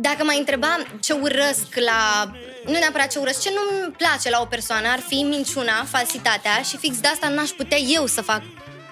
[0.00, 2.30] Dacă m-ai întreba ce urăsc la...
[2.64, 6.76] Nu neapărat ce urăsc, ce nu-mi place la o persoană ar fi minciuna, falsitatea și
[6.76, 8.42] fix de asta n-aș putea eu să fac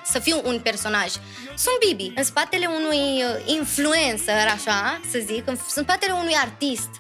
[0.05, 1.13] să fiu un personaj.
[1.57, 2.13] Sunt Bibi.
[2.17, 6.91] În spatele unui uh, influencer, așa, să zic, în spatele unui artist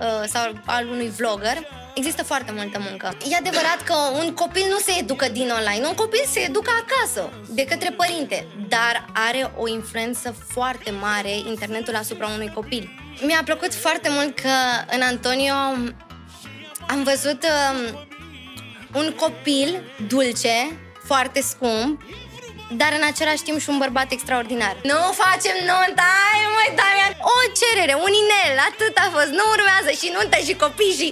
[0.00, 1.56] uh, sau al unui vlogger,
[1.94, 3.16] există foarte multă muncă.
[3.30, 7.30] E adevărat că un copil nu se educă din online, un copil se educă acasă,
[7.48, 12.90] de către părinte, dar are o influență foarte mare internetul asupra unui copil.
[13.26, 14.48] Mi-a plăcut foarte mult că
[14.90, 15.54] în Antonio
[16.88, 18.06] am văzut um,
[18.94, 22.02] un copil dulce, foarte scump,
[22.80, 24.76] dar în același timp și un bărbat extraordinar.
[24.90, 27.14] Nu facem nunta, ai măi, Damian!
[27.34, 29.30] O cerere, un inel, atât a fost.
[29.38, 31.08] Nu urmează și nuntă și copii și...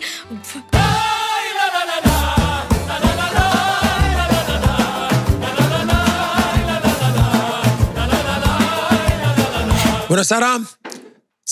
[10.09, 10.80] Bună seara!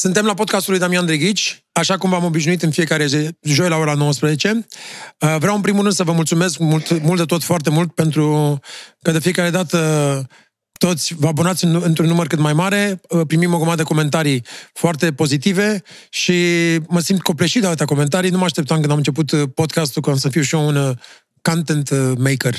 [0.01, 3.77] Suntem la podcastul lui Damian Drighici, așa cum v-am obișnuit în fiecare zi, joi la
[3.77, 4.67] ora 19.
[5.21, 8.59] Uh, vreau în primul rând să vă mulțumesc mult, mult de tot, foarte mult, pentru
[9.03, 10.27] că de fiecare dată
[10.73, 15.13] toți vă abonați într-un număr cât mai mare, uh, primim o grămadă de comentarii foarte
[15.13, 16.35] pozitive și
[16.89, 18.31] mă simt copleșit de atâtea comentarii.
[18.31, 20.95] Nu mă așteptam când am început uh, podcastul ca să fiu și eu un
[21.49, 22.55] content uh, maker.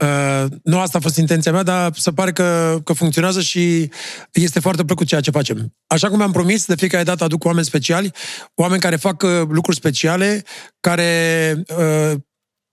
[0.00, 3.90] Uh, nu asta a fost intenția mea, dar se pare că, că funcționează și
[4.32, 5.74] este foarte plăcut ceea ce facem.
[5.86, 8.12] Așa cum am promis, de fiecare dată aduc oameni speciali,
[8.54, 10.44] oameni care fac uh, lucruri speciale,
[10.80, 12.12] care uh,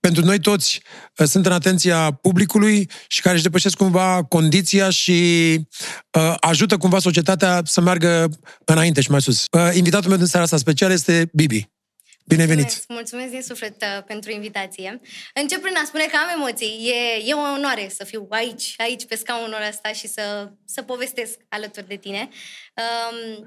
[0.00, 0.82] pentru noi toți
[1.18, 5.20] uh, sunt în atenția publicului și care își depășesc cumva condiția și
[6.18, 8.28] uh, ajută cumva societatea să meargă
[8.64, 9.44] înainte și mai sus.
[9.50, 11.75] Uh, invitatul meu din seara asta special este Bibi.
[12.26, 12.62] Bine venit!
[12.62, 15.00] Mulțumesc, mulțumesc din suflet uh, pentru invitație.
[15.34, 16.92] Încep prin a spune că am emoții.
[16.92, 21.34] E, e o onoare să fiu aici, aici pe scaunul ăsta și să, să povestesc
[21.48, 22.28] alături de tine.
[22.82, 23.46] Um,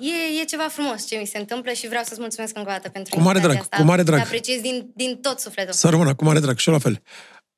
[0.00, 2.88] e, e ceva frumos ce mi se întâmplă și vreau să-ți mulțumesc încă o dată
[2.88, 3.76] pentru cu mare drag, asta.
[3.76, 4.18] Cu mare drag.
[4.18, 5.72] Te apreciez din, din tot sufletul.
[5.72, 7.02] Să rămână, cu mare drag, și eu la fel.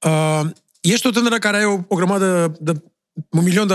[0.06, 0.50] Uh,
[0.81, 2.73] ești o tânără care ai o, o grămadă de
[3.31, 3.75] un milion de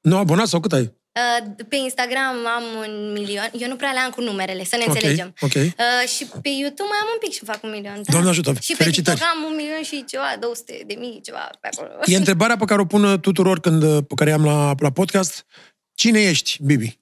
[0.00, 0.92] nou abonați sau cât ai?
[1.12, 3.50] Uh, pe Instagram am un milion.
[3.58, 5.34] Eu nu prea le am cu numerele, să ne okay, înțelegem.
[5.40, 5.74] Okay.
[5.78, 7.94] Uh, și pe YouTube mai am un pic și fac un milion.
[7.94, 8.12] Da?
[8.12, 8.52] Doamne ajută!
[8.60, 9.18] Și Felicitări.
[9.18, 11.90] pe TikTok am un milion și ceva, 200 de mii, ceva pe acolo.
[12.04, 15.46] E întrebarea pe care o pun tuturor când, pe care am la, la podcast.
[15.94, 16.98] Cine ești, Bibi?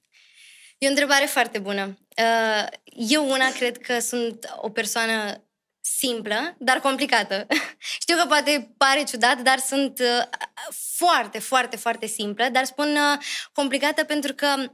[0.77, 1.97] E o întrebare foarte bună.
[2.17, 2.67] Uh,
[3.09, 5.43] eu una cred că sunt o persoană
[5.97, 7.47] simplă, dar complicată.
[8.01, 10.27] Știu că poate pare ciudat, dar sunt uh,
[10.95, 14.71] foarte, foarte, foarte simplă, dar spun uh, complicată pentru că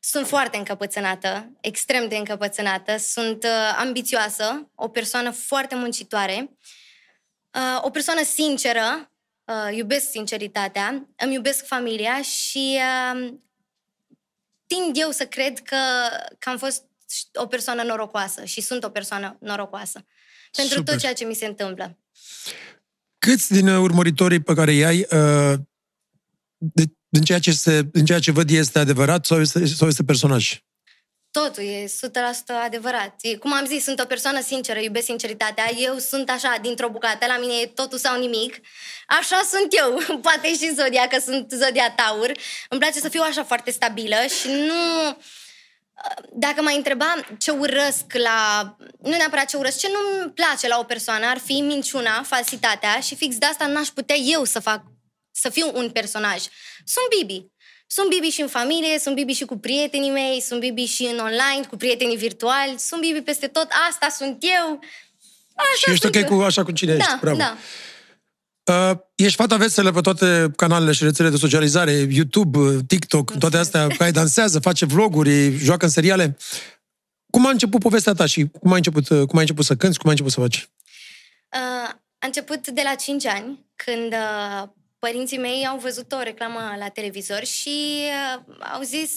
[0.00, 6.50] sunt foarte încăpățânată, extrem de încăpățânată, sunt uh, ambițioasă, o persoană foarte muncitoare,
[7.80, 9.12] o persoană sinceră,
[9.70, 12.80] iubesc sinceritatea, îmi iubesc familia și
[14.66, 15.76] tind eu să cred că,
[16.38, 16.84] că am fost
[17.34, 20.04] o persoană norocoasă și sunt o persoană norocoasă
[20.50, 20.92] pentru Super.
[20.92, 21.98] tot ceea ce mi se întâmplă.
[23.18, 25.54] Câți din urmăritorii pe care i-ai, uh,
[26.56, 30.04] de, din, ceea ce se, din ceea ce văd este adevărat sau este, sau este
[30.04, 30.60] personaj?
[31.30, 31.88] Totul e 100%
[32.64, 33.14] adevărat.
[33.20, 35.70] E, cum am zis, sunt o persoană sinceră, iubesc sinceritatea.
[35.78, 38.60] Eu sunt așa, dintr-o bucată, la mine e totul sau nimic.
[39.06, 40.00] Așa sunt eu.
[40.26, 42.32] Poate și Zodia, că sunt Zodia Taur.
[42.68, 45.16] Îmi place să fiu așa foarte stabilă și nu
[46.32, 48.76] dacă m-ai întreba ce urăsc la...
[49.02, 53.16] Nu neapărat ce urăsc, ce nu-mi place la o persoană ar fi minciuna, falsitatea și
[53.16, 54.82] fix de asta n-aș putea eu să fac,
[55.30, 56.38] să fiu un personaj.
[56.84, 57.46] Sunt Bibi.
[57.86, 61.18] Sunt Bibi și în familie, sunt Bibi și cu prietenii mei, sunt Bibi și în
[61.18, 64.80] online, cu prietenii virtuali, sunt Bibi peste tot, asta sunt eu.
[65.54, 66.24] Așa și ești ok eu.
[66.24, 67.36] cu așa cu cine da, ești, bravo.
[67.36, 67.56] Da.
[68.70, 73.56] Uh, ești fata veselă pe toate canalele și rețelele de socializare, YouTube, uh, TikTok, toate
[73.56, 76.36] astea, care dansează, face vloguri, joacă în seriale.
[77.30, 79.98] Cum a început povestea ta și cum ai început, uh, cum ai început să cânti,
[79.98, 80.68] cum ai început să faci?
[81.52, 81.88] Uh,
[82.18, 86.88] a început de la 5 ani, când uh, părinții mei au văzut o reclamă la
[86.88, 88.04] televizor și
[88.36, 89.10] uh, au zis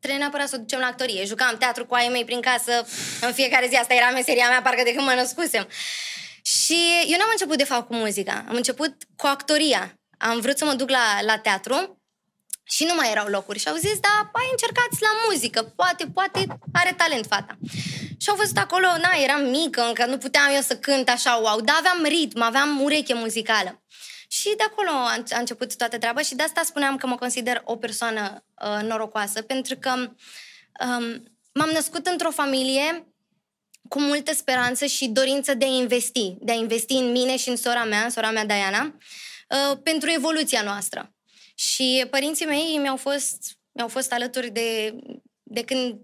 [0.00, 1.24] trebuie neapărat să o ducem la actorie.
[1.24, 2.72] Jucam teatru cu ai mei prin casă
[3.20, 3.74] în fiecare zi.
[3.74, 5.66] Asta era meseria mea, parcă de când mă născusem.
[6.44, 9.98] Și eu n-am început de fapt cu muzica, am început cu actoria.
[10.18, 12.02] Am vrut să mă duc la, la teatru
[12.62, 13.58] și nu mai erau locuri.
[13.58, 17.58] Și au zis, da, hai încercați la muzică, poate, poate are talent fata.
[18.18, 21.60] Și au văzut acolo, na, eram mică, încă nu puteam eu să cânt așa, wow,
[21.60, 23.82] dar aveam ritm, aveam ureche muzicală.
[24.28, 27.62] Și de acolo a, a început toată treaba și de asta spuneam că mă consider
[27.64, 33.13] o persoană uh, norocoasă, pentru că um, m-am născut într-o familie
[33.88, 37.56] cu multă speranță și dorință de a investi, de a investi în mine și în
[37.56, 38.96] sora mea, sora mea Diana,
[39.48, 41.14] uh, pentru evoluția noastră.
[41.54, 44.94] Și părinții mei mi-au fost, mi-au fost alături de,
[45.42, 46.00] de când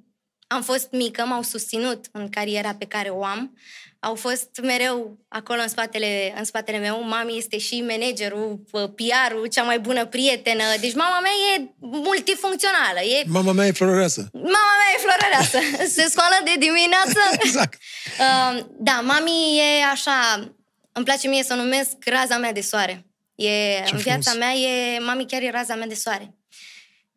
[0.52, 3.56] am fost mică, m-au susținut în cariera pe care o am.
[4.00, 7.02] Au fost mereu acolo în spatele, în spatele meu.
[7.02, 10.62] Mami este și managerul, PR-ul, cea mai bună prietenă.
[10.80, 13.00] Deci mama mea e multifuncțională.
[13.00, 13.24] E...
[13.26, 14.28] Mama mea e florăreasă.
[14.32, 15.58] Mama mea e florăreasă.
[15.96, 17.20] Se scoală de dimineață.
[17.32, 17.80] exact.
[18.18, 20.50] Uh, da, mami e așa...
[20.92, 23.06] Îmi place mie să o numesc raza mea de soare.
[23.34, 24.46] E, Ce în viața frumos.
[24.46, 24.98] mea e...
[24.98, 26.34] Mami chiar e raza mea de soare.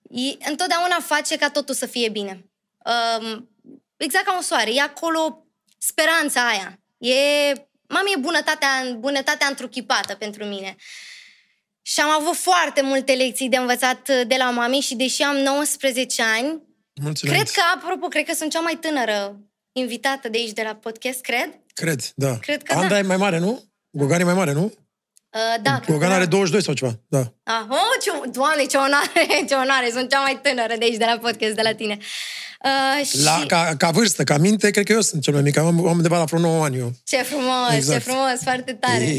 [0.09, 2.45] E, întotdeauna face ca totul să fie bine.
[2.85, 3.49] Um,
[3.97, 4.73] exact ca un soare.
[4.73, 5.45] E acolo
[5.77, 6.79] speranța aia.
[6.97, 7.15] E,
[7.87, 10.75] mami e bunătatea, bunătatea întruchipată pentru mine.
[11.81, 15.35] Și am avut foarte multe lecții de învățat uh, de la mami și deși am
[15.35, 16.61] 19 ani,
[17.01, 17.37] Mulțumesc.
[17.37, 19.39] cred că, apropo, cred că sunt cea mai tânără
[19.71, 21.59] invitată de aici de la podcast, cred.
[21.73, 22.37] Cred, da.
[22.39, 22.97] Cred că Anda da.
[22.97, 23.63] e mai mare, nu?
[23.89, 24.73] Gogan e mai mare, nu?
[25.33, 26.29] Uh, da, cred Gogan că are da.
[26.29, 27.33] 22 sau ceva, da.
[27.43, 31.05] Ah, oh, ce, doamne, ce onoare, ce onoare, sunt cea mai tânără de aici, de
[31.05, 31.97] la podcast, de la tine.
[32.63, 35.57] Uh, și La, ca, ca vârstă, ca minte, cred că eu sunt cel mai mic.
[35.57, 36.91] Am, am undeva la vreo 9 ani eu.
[37.03, 38.03] ce frumos, Exact.
[38.03, 39.05] ce frumos, foarte tare.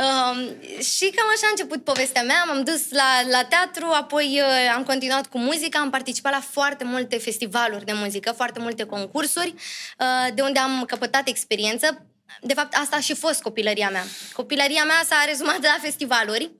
[0.00, 0.38] Um,
[0.82, 2.44] și cam așa a început povestea mea.
[2.46, 6.84] M-am dus la, la teatru, apoi uh, am continuat cu muzica, am participat la foarte
[6.84, 9.54] multe festivaluri de muzică, foarte multe concursuri,
[9.98, 12.04] uh, de unde am căpătat experiență.
[12.40, 14.04] De fapt, asta a și fost copilăria mea.
[14.32, 16.50] Copilăria mea s-a rezumat la festivaluri.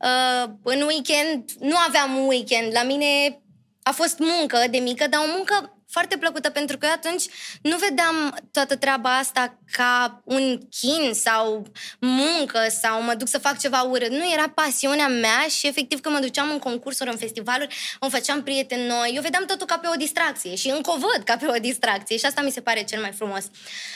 [0.00, 2.72] Uh, în weekend, nu aveam weekend.
[2.72, 3.40] La mine
[3.82, 7.24] a fost muncă de mică, dar o muncă foarte plăcută pentru că eu atunci
[7.62, 11.66] nu vedeam toată treaba asta ca un chin sau
[12.00, 14.10] muncă sau mă duc să fac ceva urât.
[14.10, 18.42] Nu, era pasiunea mea și efectiv când mă duceam în concursuri, în festivaluri, îmi făceam
[18.42, 19.12] prieteni noi.
[19.14, 22.16] Eu vedeam totul ca pe o distracție și încă o văd ca pe o distracție
[22.16, 23.44] și asta mi se pare cel mai frumos.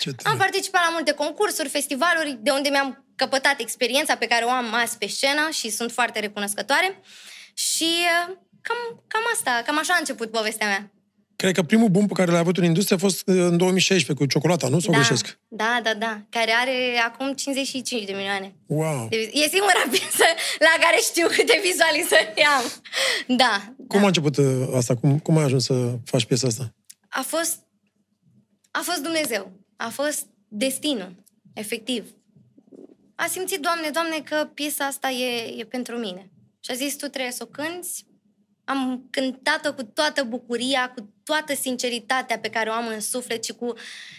[0.00, 0.28] Ce tare.
[0.28, 4.74] Am participat la multe concursuri, festivaluri, de unde mi-am căpătat experiența pe care o am
[4.74, 7.00] azi pe scenă și sunt foarte recunoscătoare.
[7.54, 7.90] Și
[8.28, 10.90] uh, cam, cam asta, cam așa a început povestea mea.
[11.40, 14.24] Cred că primul boom pe care l-a avut în industrie a fost uh, în 2016
[14.24, 14.78] cu ciocolata, nu?
[14.80, 15.38] Sau da, greșesc?
[15.48, 18.54] da, da, da, care are acum 55 de milioane.
[18.66, 19.06] Wow.
[19.10, 20.24] De viz- E singura piesă
[20.58, 22.64] la care știu câte vizualizări am.
[23.36, 24.44] Da, Cum a început uh,
[24.74, 24.94] asta?
[24.96, 26.74] Cum, cum ai ajuns să faci piesa asta?
[27.08, 27.58] a fost,
[28.70, 29.52] a fost Dumnezeu.
[29.76, 31.14] A fost destinul,
[31.52, 32.04] efectiv.
[33.14, 36.30] A simțit, Doamne, Doamne, că piesa asta e, e pentru mine.
[36.60, 38.04] Și a zis, tu trebuie să o cânti.
[38.70, 43.52] Am cântat-o cu toată bucuria, cu toată sinceritatea pe care o am în suflet și
[43.52, 43.72] cu,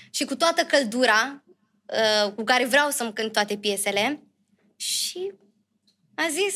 [0.10, 1.44] și cu toată căldura
[2.26, 4.24] uh, cu care vreau să-mi cânt toate piesele.
[4.76, 5.32] Și
[6.16, 6.56] a zis,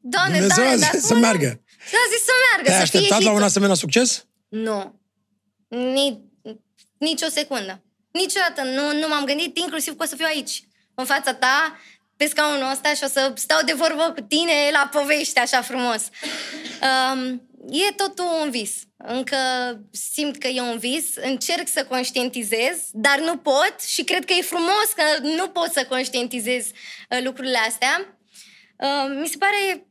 [0.00, 1.46] Doamne, Dumnezeu Doamne, a dar zis să cum- meargă.
[1.78, 3.44] A zis să meargă, Te-ai să fie așteptat și la un tu.
[3.44, 4.26] asemenea succes?
[4.48, 5.00] Nu.
[5.68, 6.22] Ni,
[6.98, 7.82] nici o secundă.
[8.10, 10.62] Niciodată nu, nu m-am gândit, inclusiv că o să fiu aici,
[10.94, 11.78] în fața ta,
[12.22, 16.02] pe scaunul ăsta și o să stau de vorbă cu tine la povești așa frumos.
[16.88, 18.72] Um, e totul un vis.
[18.96, 19.36] Încă
[19.90, 24.42] simt că e un vis, încerc să conștientizez, dar nu pot și cred că e
[24.42, 28.18] frumos că nu pot să conștientizez uh, lucrurile astea.
[28.76, 29.86] Uh, mi se pare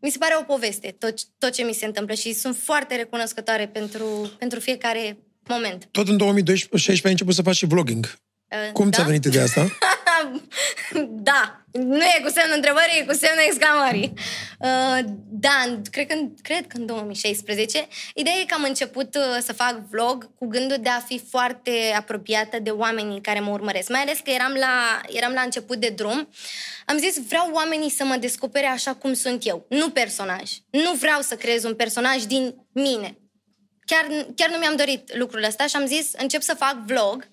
[0.00, 3.66] mi se pare o poveste tot, tot ce mi se întâmplă și sunt foarte recunoscătoare
[3.66, 5.88] pentru, pentru fiecare moment.
[5.90, 8.04] Tot în 2016 ai început să faci și vlogging.
[8.48, 8.96] Uh, Cum da?
[8.96, 9.66] ți-a venit ideea asta?
[11.30, 14.12] da, nu e cu semnul întrebării, e cu semnul exclamării.
[14.58, 17.86] Uh, da, cred că, cred că în 2016.
[18.14, 21.94] Ideea e că am început uh, să fac vlog cu gândul de a fi foarte
[21.96, 23.88] apropiată de oamenii care mă urmăresc.
[23.88, 26.28] Mai ales că eram la, eram la început de drum.
[26.86, 30.50] Am zis, vreau oamenii să mă descopere așa cum sunt eu, nu personaj.
[30.70, 33.18] Nu vreau să creez un personaj din mine.
[33.84, 37.28] Chiar, chiar nu mi-am dorit lucrul ăsta și am zis, încep să fac vlog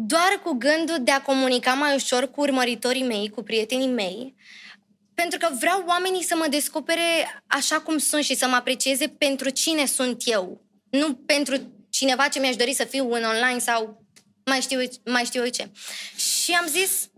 [0.00, 4.34] doar cu gândul de a comunica mai ușor cu urmăritorii mei, cu prietenii mei,
[5.14, 9.48] pentru că vreau oamenii să mă descopere așa cum sunt și să mă aprecieze pentru
[9.48, 14.04] cine sunt eu, nu pentru cineva ce mi-aș dori să fiu în online sau
[14.44, 15.70] mai știu, mai știu eu ce.
[16.16, 17.10] Și am zis,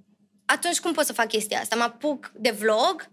[0.44, 1.76] atunci cum pot să fac chestia asta?
[1.76, 3.10] Mă apuc de vlog,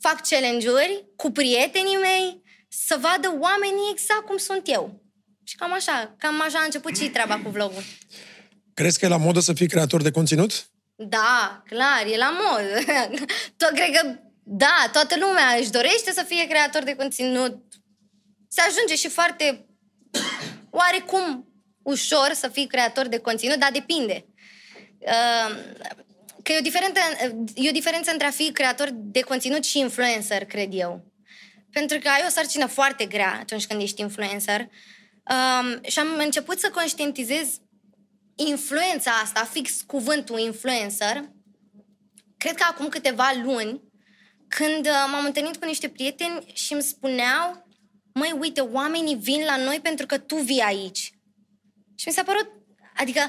[0.00, 5.02] fac challenge-uri cu prietenii mei, să vadă oamenii exact cum sunt eu.
[5.44, 7.82] Și cam așa, cam așa a început și treaba cu vlogul.
[8.74, 10.66] Crezi că e la modă să fii creator de conținut?
[10.94, 12.84] Da, clar, e la mod.
[13.56, 17.62] Tot, cred că, da, toată lumea își dorește să fie creator de conținut.
[18.48, 19.66] Se ajunge și foarte,
[20.70, 21.48] oarecum,
[21.82, 24.26] ușor să fii creator de conținut, dar depinde.
[24.98, 25.56] Uh,
[26.44, 27.00] Că e o, diferență,
[27.54, 31.04] e o diferență între a fi creator de conținut și influencer, cred eu.
[31.70, 34.60] Pentru că ai o sarcină foarte grea atunci când ești influencer.
[34.60, 37.48] Um, și am început să conștientizez
[38.36, 41.30] influența asta, fix cuvântul influencer,
[42.36, 43.82] cred că acum câteva luni,
[44.48, 47.64] când uh, m-am întâlnit cu niște prieteni și îmi spuneau
[48.14, 51.12] măi, uite, oamenii vin la noi pentru că tu vii aici.
[51.94, 52.50] Și mi s-a părut,
[52.96, 53.20] adică,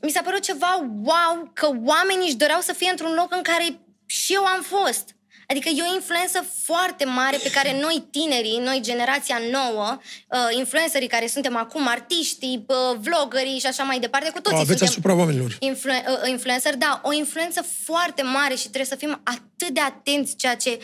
[0.00, 3.80] mi s-a părut ceva wow că oamenii își doreau să fie într-un loc în care
[4.06, 5.16] și eu am fost.
[5.50, 11.08] Adică e o influență foarte mare pe care noi tinerii, noi generația nouă, uh, influencerii
[11.08, 14.88] care suntem acum, artiștii, uh, vloggerii și așa mai departe, cu toții O aveți suntem
[14.88, 15.56] asupra oamenilor.
[15.58, 20.36] influ- uh, influencer, da, o influență foarte mare și trebuie să fim atât de atenți
[20.36, 20.78] ceea ce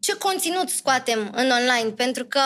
[0.00, 2.40] ce conținut scoatem în online, pentru că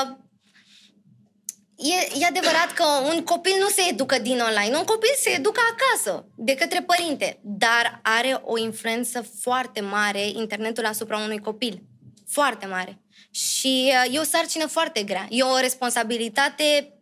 [1.83, 2.85] e, e adevărat că
[3.15, 7.39] un copil nu se educă din online, un copil se educă acasă, de către părinte,
[7.43, 11.83] dar are o influență foarte mare internetul asupra unui copil.
[12.29, 13.01] Foarte mare.
[13.31, 15.27] Și uh, e o sarcină foarte grea.
[15.31, 16.93] E o responsabilitate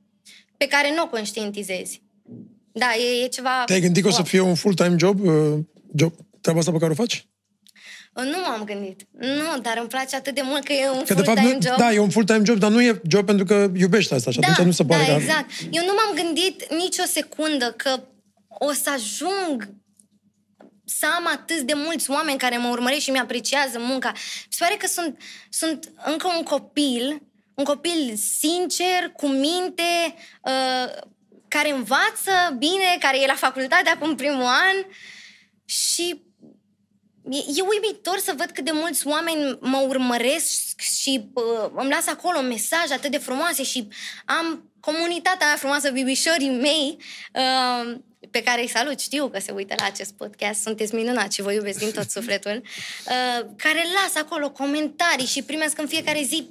[0.57, 2.03] pe care nu o conștientizezi.
[2.73, 3.65] Da, e, e ceva...
[3.67, 4.27] Te-ai gândit că o să wow.
[4.27, 5.59] fie un full-time job, uh,
[5.95, 7.29] job treaba asta pe care o faci?
[8.23, 9.07] Nu m-am gândit.
[9.11, 11.69] Nu, dar îmi place atât de mult că e un Că de fapt, full-time nu,
[11.69, 11.77] job.
[11.77, 14.67] da, e un full-time job, dar nu e job pentru că iubești asta și atunci
[14.67, 15.21] nu se pare da, că...
[15.21, 15.51] exact.
[15.71, 18.01] Eu nu m-am gândit nici o secundă că
[18.49, 19.79] o să ajung
[20.85, 24.13] să am atât de mulți oameni care mă urmăresc și mi-apreciază munca.
[24.15, 27.23] Mi se pare că sunt, sunt încă un copil,
[27.55, 30.93] un copil sincer, cu minte, uh,
[31.49, 34.77] care învață bine, care e la facultate acum primul an
[35.65, 36.23] și
[37.31, 42.11] E, e uimitor să văd cât de mulți oameni mă urmăresc și uh, îmi lasă
[42.11, 43.89] acolo mesaje atât de frumoase și
[44.25, 46.97] am comunitatea mea frumoasă, bibișorii mei,
[47.35, 47.99] uh,
[48.31, 51.53] pe care îi salut, știu că se uită la acest podcast, sunteți minunați și vă
[51.53, 56.49] iubesc din tot sufletul, uh, care lasă acolo comentarii și primesc în fiecare zi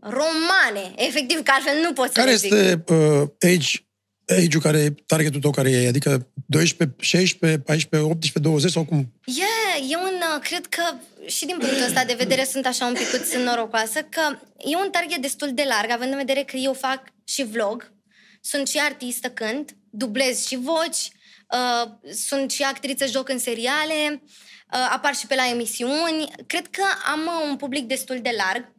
[0.00, 2.52] romane, efectiv, că altfel nu pot să Care le zic.
[2.52, 3.78] este uh, age,
[4.26, 5.88] age-ul care, targetul tău care e?
[5.88, 9.12] Adică 12, 16, 14, 18, 20 sau cum?
[9.24, 10.82] E, e un, uh, cred că
[11.26, 15.22] și din punctul ăsta de vedere sunt așa un pic norocoasă, că e un target
[15.22, 17.92] destul de larg, având în vedere că eu fac și vlog,
[18.40, 21.10] sunt și artistă cânt, dublez și voci,
[21.52, 26.30] uh, sunt și actriță, joc în seriale, uh, apar și pe la emisiuni.
[26.46, 28.72] Cred că am uh, un public destul de larg,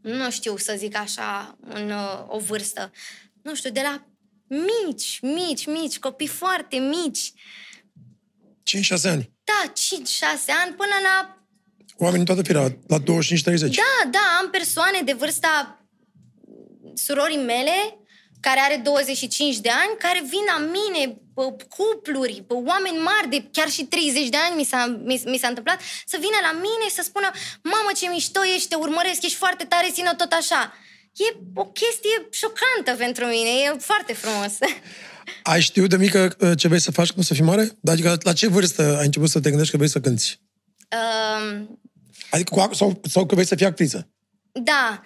[0.00, 2.90] nu știu să zic așa, un, uh, o vârstă,
[3.42, 4.11] nu știu, de la
[4.52, 7.32] mici, mici, mici, copii foarte mici,
[8.62, 9.30] 5-6 ani.
[9.44, 9.74] da, 5-6
[10.64, 11.36] ani până la...
[11.96, 13.02] Oamenii toată firea, la 25-30.
[13.02, 15.84] Da, da, am persoane de vârsta
[16.94, 17.96] surorii mele,
[18.40, 21.02] care are 25 de ani, care vin la mine,
[21.34, 25.38] pă, cupluri, pă, oameni mari, de chiar și 30 de ani mi s-a, mi, mi
[25.38, 27.30] s-a întâmplat, să vină la mine și să spună
[27.62, 30.74] Mamă, ce mișto ești, te urmăresc, ești foarte tare, țină tot așa.
[31.16, 34.52] E o chestie șocantă pentru mine, e foarte frumos.
[35.42, 37.68] Ai știut de mică uh, ce vrei să faci când o să fii mare?
[37.84, 40.40] Adică la ce vârstă ai început să te gândești că vrei să cânti?
[41.46, 41.80] um,
[42.30, 44.08] Adică, cu, sau, sau că vrei să fii actriță?
[44.52, 45.02] Da,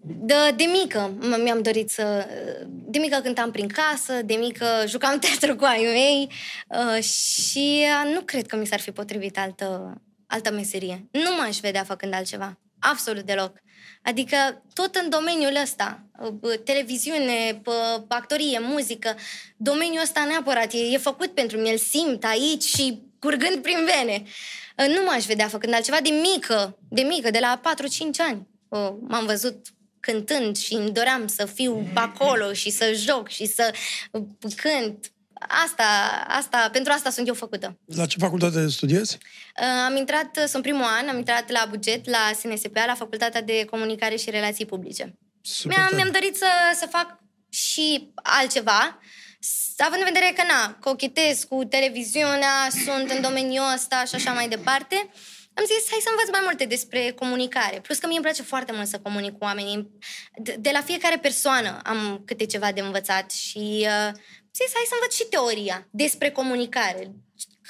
[0.00, 2.26] de, de mică m- mi-am dorit să...
[2.68, 6.30] De mică cântam prin casă, de mică jucam teatru cu ai mei
[6.68, 11.08] uh, și uh, nu cred că mi s-ar fi potrivit altă, altă meserie.
[11.10, 12.58] Nu m-aș vedea făcând altceva.
[12.78, 13.52] Absolut deloc.
[14.02, 16.02] Adică tot în domeniul ăsta,
[16.40, 19.16] uh, televiziune, p- actorie, muzică,
[19.56, 24.22] domeniul ăsta neapărat e, e făcut pentru mine, îl simt aici și curgând prin vene.
[24.76, 27.64] Uh, Nu m-aș vedea făcând altceva de mică, de mică, de la 4-5
[28.18, 28.46] ani.
[28.68, 29.66] Uh, M-am văzut
[30.00, 33.74] cântând și îmi doream să fiu acolo și să joc și să
[34.10, 34.22] uh,
[34.56, 35.10] cânt.
[35.64, 35.84] Asta,
[36.28, 37.78] asta, pentru asta sunt eu făcută.
[37.94, 39.18] La ce facultate studiezi?
[39.60, 43.64] Uh, Am intrat, sunt primul an, am intrat la buget, la SNSPA, la Facultatea de
[43.70, 45.14] Comunicare și Relații Publice.
[45.42, 45.96] Super Mi-am, tare.
[46.02, 46.46] mi-am dorit să,
[46.78, 48.98] să fac și altceva,
[49.40, 54.32] s- având în vedere că, na, cochetez cu televiziunea, sunt în domeniul ăsta și așa
[54.32, 55.10] mai departe,
[55.58, 57.80] am zis, hai să învăț mai multe despre comunicare.
[57.80, 59.88] Plus că mie îmi place foarte mult să comunic cu oamenii.
[60.36, 64.12] De, de la fiecare persoană am câte ceva de învățat și uh,
[64.45, 67.02] am zis, hai să învăț și teoria despre comunicare.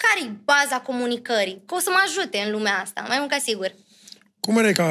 [0.03, 1.63] Care e baza comunicării?
[1.67, 3.75] Că o să mă ajute în lumea asta, mai mult ca sigur.
[4.41, 4.89] Cum erai ca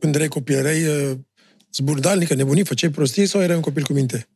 [0.00, 0.56] când erai copil?
[0.56, 1.16] Erai uh,
[1.74, 4.28] zburdalnică, nebunit, făceai prostii sau erai un copil cu minte?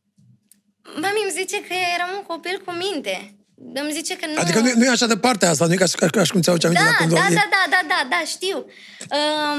[0.83, 3.35] Mami îmi zice că eram un copil cu minte.
[3.75, 4.33] Îmi zice că nu...
[4.37, 6.41] Adică nu, nu e așa de partea asta, nu e ca, ca, ca și cum
[6.41, 8.57] ți-au aminte da, la când da, doamne- da, da, da, da, da, știu.
[8.57, 9.59] Um,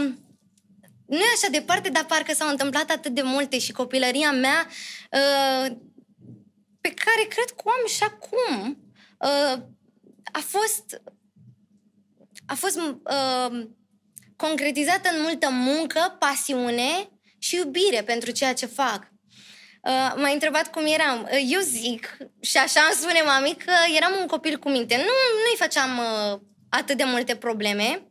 [1.06, 4.68] nu e așa departe, dar parcă s-au întâmplat atât de multe și copilăria mea
[5.12, 5.76] uh,
[6.86, 8.78] pe care cred că o am și acum
[9.18, 9.64] uh,
[10.32, 11.02] a fost
[12.46, 13.68] a fost uh,
[14.36, 19.12] concretizată în multă muncă, pasiune și iubire pentru ceea ce fac.
[19.82, 21.30] Uh, m-a întrebat cum eram.
[21.32, 24.96] Uh, eu zic, și așa îmi spune mami, că eram un copil cu minte.
[24.96, 26.40] Nu, nu-i făceam uh,
[26.70, 28.08] atât de multe probleme.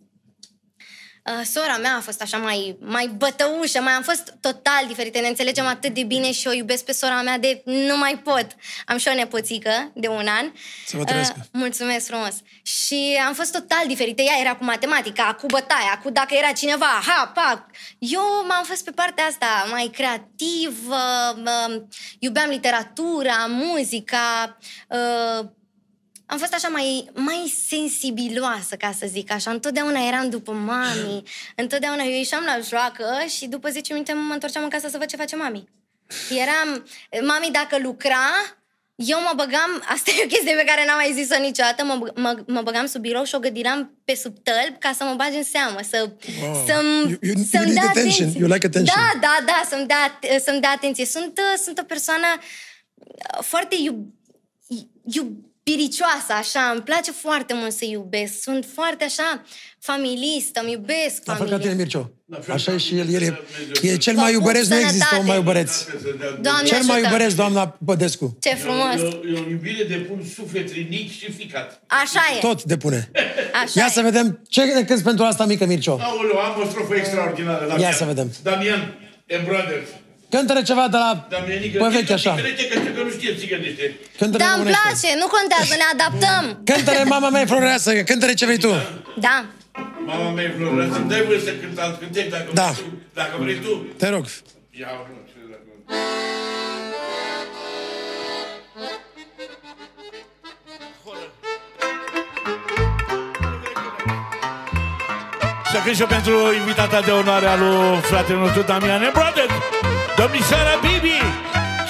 [1.24, 5.18] Uh, sora mea a fost așa mai, mai bătăușă, mai am fost total diferite.
[5.18, 8.46] Ne înțelegem atât de bine și o iubesc pe sora mea de nu mai pot.
[8.86, 10.52] Am și o nepoțică de un an.
[10.86, 11.30] Să vă trăiesc.
[11.36, 12.34] Uh, mulțumesc frumos.
[12.62, 14.22] Și am fost total diferite.
[14.22, 17.66] Ea era cu matematica, cu bătaia, cu dacă era cineva, ha, pa.
[17.98, 20.96] Eu m-am fost pe partea asta mai creativă,
[21.44, 21.82] uh,
[22.18, 25.46] iubeam literatura, muzica, uh,
[26.26, 29.50] am fost așa mai, mai sensibiloasă, ca să zic așa.
[29.50, 31.22] Întotdeauna eram după mami,
[31.62, 35.06] întotdeauna eu ieșeam la joacă și după 10 minute mă întorceam în casă să văd
[35.06, 35.68] ce face mami.
[36.30, 36.86] Eram,
[37.26, 38.26] mami dacă lucra,
[38.94, 42.42] eu mă băgam, asta e o chestie pe care n-am mai zis-o niciodată, mă, mă,
[42.46, 45.42] mă băgam sub birou și o gădiram pe sub tălp ca să mă bagi în
[45.42, 46.10] seamă, să,
[46.42, 46.64] Wow.
[46.66, 48.10] să-mi, You- you- să-mi you need dea attention.
[48.28, 48.40] atenție.
[48.40, 48.96] You like attention.
[48.96, 51.04] Da, da, da, să-mi dea, să-mi dea atenție.
[51.06, 53.96] Sunt, uh, sunt o persoană uh, foarte iub,
[55.66, 58.40] iubiricioasă, așa, îmi place foarte mult să iubesc.
[58.42, 59.42] Sunt foarte așa
[59.78, 61.74] familistă, îmi iubesc La fel ca tine, familia.
[61.76, 62.10] Mirceo.
[62.52, 63.08] Așa e și el.
[63.14, 65.26] El e, e cel mai Vă pup, iubăreț, nu există un sănătate.
[65.26, 65.70] mai iubăreț.
[66.40, 67.08] Doamne Cel mai ajută.
[67.12, 68.36] iubăreț, doamna Bădescu.
[68.40, 68.94] Ce frumos!
[68.94, 71.82] E o, e o iubire de pun suflet rinic și ficat.
[71.86, 73.10] Așa e, Tot depune.
[73.62, 73.90] așa Ia e.
[73.90, 75.98] să vedem ce ne cânti pentru asta mică, Mirceo.
[76.00, 77.66] Aoleu, am o strofă extraordinară.
[77.66, 77.80] Damian.
[77.80, 78.32] Ia să vedem.
[78.42, 78.94] Damian
[79.30, 79.88] and Brothers.
[80.34, 82.34] Cântă ceva de la Damianică, pe vechi așa.
[82.34, 83.84] Țigănește, că știu că nu știe țigănește.
[84.18, 86.42] Cântă Da, îmi place, nu contează, ne adaptăm.
[86.70, 88.72] Cântă-le, mama mea, e floreasă, cântă ce vrei tu.
[89.26, 89.44] Da.
[90.06, 92.62] Mama mea e Flora, să-mi dai voie să cânt alt cântec dacă Da.
[92.70, 92.96] vrei tu.
[93.14, 93.86] Dacă vrei tu.
[93.96, 94.24] Te rog.
[94.80, 95.62] Ia, nu, ce dacă...
[105.72, 109.52] Să cânt și eu pentru invitata de onoare a lui fratele nostru Damian and Brothers,
[110.16, 111.18] domnișoara Bibi,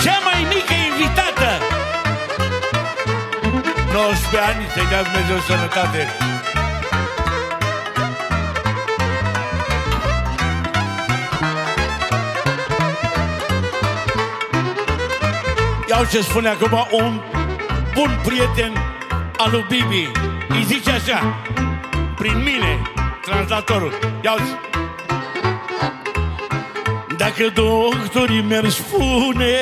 [0.03, 1.51] cea mai mică invitată.
[3.93, 6.09] 19 ani, să-i dea Dumnezeu sănătate.
[15.89, 17.21] Iau ce spune acum un
[17.95, 18.73] bun prieten
[19.37, 20.11] al lui Bibi.
[20.49, 21.35] Îi zice așa,
[22.17, 22.83] prin mine,
[23.23, 23.93] translatorul.
[24.23, 24.37] Iau
[27.37, 29.57] Dacă doctorii mi-ar spune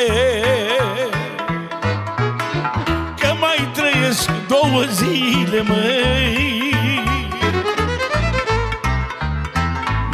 [3.19, 6.75] Că mai trăiesc două zile, măi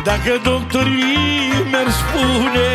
[0.04, 2.68] Dacă doctorii mi-ar spune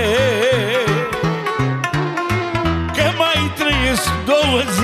[2.94, 4.83] Că mai trăiesc două zile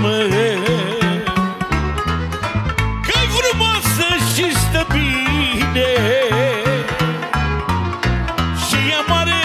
[0.00, 0.28] mă
[3.06, 5.92] Că-i frumoasă și stă bine
[8.66, 9.42] Și e mare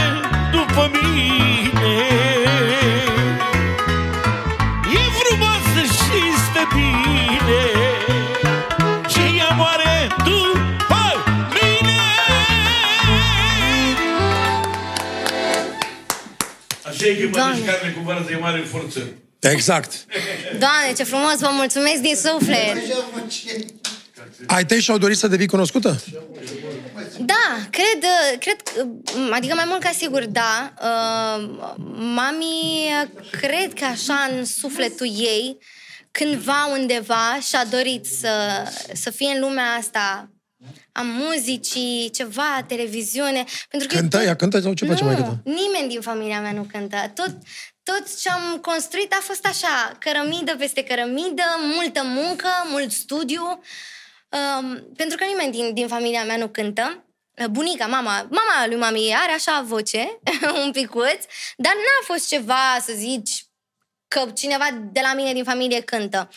[0.51, 1.97] după mine
[4.93, 7.63] E frumoasă și stă bine
[9.09, 11.01] Și e mare după
[11.49, 11.99] mine
[16.83, 17.53] Așa e că Doamne.
[17.53, 18.99] mănânci carne cu varză e mare forță.
[19.39, 20.04] Exact.
[20.59, 22.75] Doamne, ce frumos, vă mulțumesc din suflet.
[24.47, 26.03] Ai tăi și-au dorit să devii cunoscută?
[27.19, 28.03] Da, cred,
[28.39, 28.85] cred, că-
[29.31, 30.73] adică mai mult ca sigur, da.
[30.81, 31.49] Uh,
[32.15, 32.89] mami,
[33.31, 35.57] cred că așa în sufletul ei,
[36.11, 38.29] cândva undeva și-a dorit să,
[38.93, 40.29] să fie în lumea asta
[40.97, 43.43] a muzicii, ceva, televiziune.
[43.69, 44.17] Pentru că Cântă?
[44.17, 45.37] tot- Ea cântă sau ce face nu, mai cântă?
[45.43, 47.11] nimeni din familia mea nu cântă.
[47.15, 47.31] Tot,
[47.83, 51.43] tot ce am construit a fost așa, cărămidă peste cărămidă,
[51.75, 53.61] multă muncă, mult studiu.
[54.29, 57.03] Um, pentru că nimeni din, din familia mea nu cântă.
[57.51, 60.19] Bunica, mama, mama lui mami are așa voce,
[60.65, 61.23] un picuț,
[61.57, 63.45] dar n-a fost ceva, să zici,
[64.07, 66.29] că cineva de la mine din familie cântă.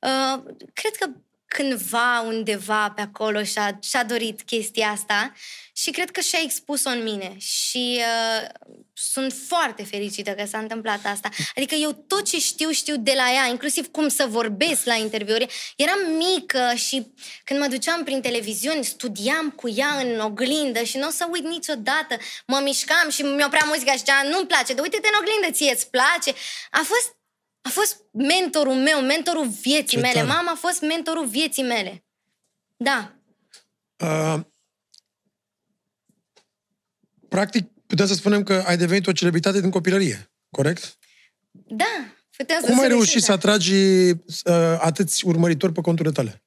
[0.00, 0.42] Uh,
[0.72, 1.06] cred că
[1.48, 5.32] cândva, undeva pe acolo și-a, și-a dorit chestia asta
[5.72, 8.48] și cred că și-a expus-o în mine și uh,
[8.92, 11.28] sunt foarte fericită că s-a întâmplat asta.
[11.56, 15.46] Adică eu tot ce știu, știu de la ea, inclusiv cum să vorbesc la interviuri.
[15.76, 17.06] Eram mică și
[17.44, 21.44] când mă duceam prin televiziuni, studiam cu ea în oglindă și nu o să uit
[21.44, 22.16] niciodată.
[22.46, 25.72] Mă mișcam și mi oprea muzica și zicea, nu-mi place, dar uite-te în oglindă, ție
[25.72, 26.32] îți place.
[26.70, 27.17] A fost
[27.68, 30.12] a fost mentorul meu, mentorul vieții Ce mele.
[30.12, 30.26] tare.
[30.26, 32.04] Mama a fost mentorul vieții mele.
[32.76, 33.12] Da.
[33.96, 34.40] Uh,
[37.28, 40.98] practic, putem să spunem că ai devenit o celebritate din copilărie, corect?
[41.50, 41.84] Da,
[42.36, 43.40] Putem să Cum ai sună reușit și să așa.
[43.40, 44.14] atragi uh,
[44.78, 46.42] atâți urmăritori pe conturile tale?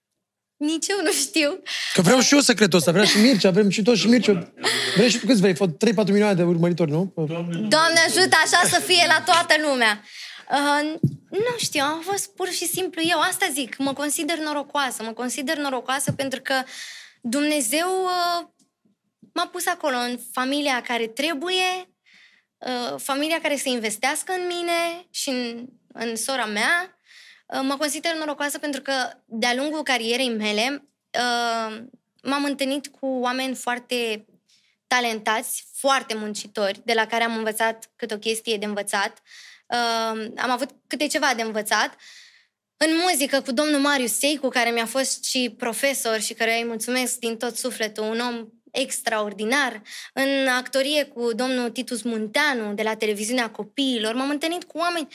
[0.58, 1.62] Nici eu nu știu.
[1.94, 4.54] Că vreau și eu secretul ăsta, vrea și Mircea, vrem și toți și Mircea.
[4.96, 5.54] Vrei și tu câți vrei?
[5.54, 5.58] 3-4
[6.06, 7.14] milioane de urmăritori, nu?
[7.70, 10.04] Doamne ajută așa să fie la toată lumea.
[10.49, 10.93] Uh,
[11.30, 13.19] nu știu, am fost pur și simplu eu.
[13.19, 15.04] Asta zic, mă consider norocoasă.
[15.04, 16.63] Mă consider norocoasă pentru că
[17.21, 18.47] Dumnezeu uh,
[19.34, 21.89] m-a pus acolo în familia care trebuie,
[22.58, 26.99] uh, familia care să investească în mine și în, în sora mea.
[27.45, 28.93] Uh, mă consider norocoasă pentru că
[29.25, 31.82] de-a lungul carierei mele uh,
[32.23, 34.25] m-am întâlnit cu oameni foarte
[34.88, 39.12] talentați, foarte muncitori, de la care am învățat câte o chestie de învățat.
[39.17, 39.21] Uh,
[40.38, 41.96] am avut câte ceva de învățat.
[42.78, 47.20] În muzică cu domnul Marius Seicu, care mi-a fost și profesor și care îi mulțumesc
[47.20, 49.82] din tot sufletul, un om extraordinar.
[50.14, 54.14] În actorie cu domnul Titus Munteanu, de la televiziunea copiilor.
[54.14, 55.08] M-am întâlnit cu oameni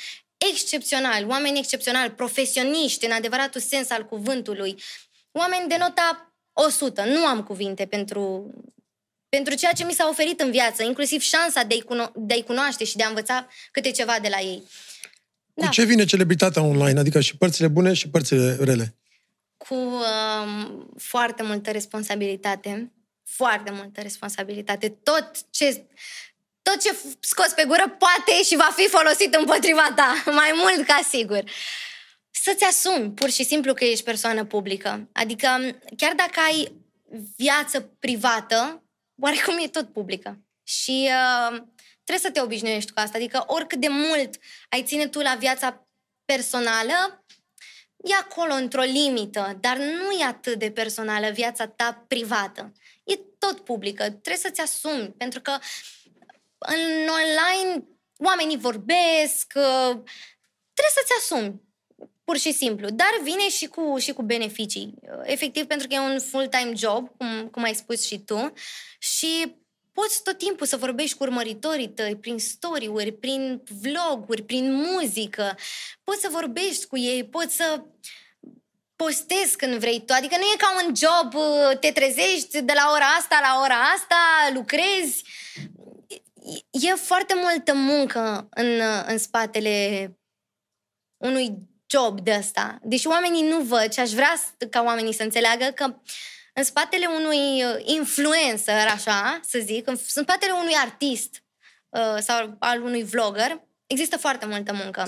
[0.50, 4.82] excepționali, oameni excepționali, profesioniști în adevăratul sens al cuvântului.
[5.32, 7.04] Oameni de nota 100.
[7.04, 8.50] Nu am cuvinte pentru,
[9.36, 12.42] pentru ceea ce mi s-a oferit în viață, inclusiv șansa de a-i, cuno- de a-i
[12.42, 14.62] cunoaște și de a învăța câte ceva de la ei.
[15.54, 16.98] Cu ce vine celebritatea online?
[16.98, 18.94] Adică și părțile bune și părțile rele.
[19.56, 22.92] cu um, foarte multă responsabilitate,
[23.24, 24.88] foarte multă responsabilitate.
[25.02, 25.84] Tot ce,
[26.62, 30.86] tot ce f- scoți pe gură poate și va fi folosit împotriva ta, mai mult
[30.86, 31.44] ca sigur.
[32.30, 35.08] Să-ți asumi pur și simplu că ești persoană publică.
[35.12, 35.48] Adică,
[35.96, 36.72] chiar dacă ai
[37.36, 38.80] viață privată,
[39.20, 40.38] oarecum e tot publică.
[40.62, 41.56] Și uh,
[42.04, 43.18] trebuie să te obișnuiești cu asta.
[43.18, 45.86] Adică, oricât de mult ai ține tu la viața
[46.24, 47.24] personală,
[47.96, 52.72] e acolo într-o limită, dar nu e atât de personală viața ta privată.
[53.04, 54.02] E tot publică.
[54.02, 55.58] Trebuie să-ți asumi, pentru că
[56.58, 57.84] în online
[58.18, 60.02] oamenii vorbesc, uh,
[60.72, 61.65] trebuie să-ți asumi.
[62.26, 62.88] Pur și simplu.
[62.88, 64.94] Dar vine și cu, și cu beneficii.
[65.00, 68.52] Uh, Efectiv, pentru că e un full-time job, cum, cum ai spus și tu,
[68.98, 69.56] și
[69.92, 75.56] poți tot timpul să vorbești cu urmăritorii tăi prin story-uri, prin vloguri, prin muzică.
[76.04, 77.82] Poți să vorbești cu ei, poți să
[78.96, 80.12] postezi când vrei tu.
[80.12, 83.80] Adică nu e ca un job, uh, te trezești de la ora asta la ora
[83.80, 84.16] asta,
[84.54, 85.22] lucrezi.
[86.70, 90.10] E foarte multă muncă în, în spatele
[91.16, 92.78] unui job de ăsta.
[92.82, 95.94] Deci oamenii nu văd și aș vrea s- ca oamenii să înțeleagă că
[96.54, 101.42] în spatele unui uh, influencer, așa, să zic, în în spatele unui artist
[101.88, 105.04] uh, sau al unui vlogger, există foarte multă muncă.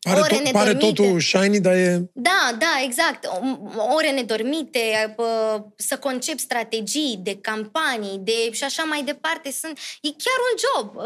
[0.00, 1.02] Pare, Ore tot, pare nedormite.
[1.02, 2.10] totul shiny, dar e...
[2.12, 3.24] Da, da, exact.
[3.24, 9.50] O- Ore nedormite, bă, să concep strategii de campanii, de și așa mai departe.
[9.52, 10.96] Sunt, e chiar un job.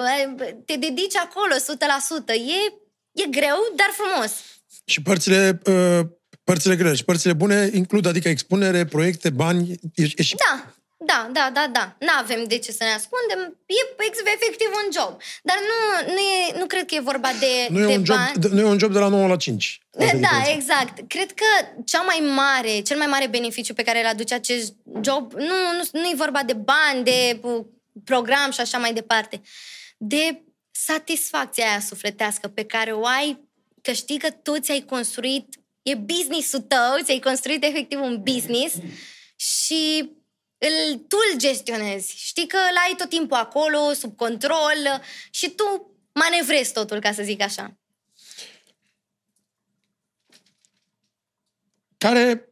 [0.65, 1.59] Te dedici acolo 100%.
[2.35, 2.73] E,
[3.23, 4.33] e greu, dar frumos.
[4.89, 6.01] Și părțile, uh,
[6.45, 10.73] părțile grele și părțile bune includ, adică expunere, proiecte, bani, e, e și Da,
[11.11, 11.97] da, da, da, da.
[12.01, 13.57] Nu avem de ce să ne ascundem.
[13.67, 15.21] E ex- efectiv un job.
[15.43, 18.17] Dar nu, nu, e, nu cred că e vorba de, nu, e de un job,
[18.17, 18.33] bani.
[18.41, 19.81] de- nu e un job de la 9 la 5.
[19.99, 20.51] Asta e Da, diferența.
[20.53, 21.09] exact.
[21.09, 21.45] Cred că
[21.85, 25.89] cea mai mare, cel mai mare beneficiu pe care îl aduce acest job nu, nu,
[26.01, 27.65] nu e vorba de bani, de uh,
[28.05, 29.41] program și așa mai departe,
[29.99, 33.48] de satisfacția aia sufletească pe care o ai,
[33.89, 38.75] că știi că tu ți-ai construit, e business-ul tău, ți-ai construit efectiv un business
[39.37, 40.11] și
[40.59, 42.15] îl, tu îl gestionezi.
[42.17, 47.23] Știi că îl ai tot timpul acolo, sub control și tu manevrezi totul, ca să
[47.23, 47.77] zic așa.
[51.99, 52.49] Care,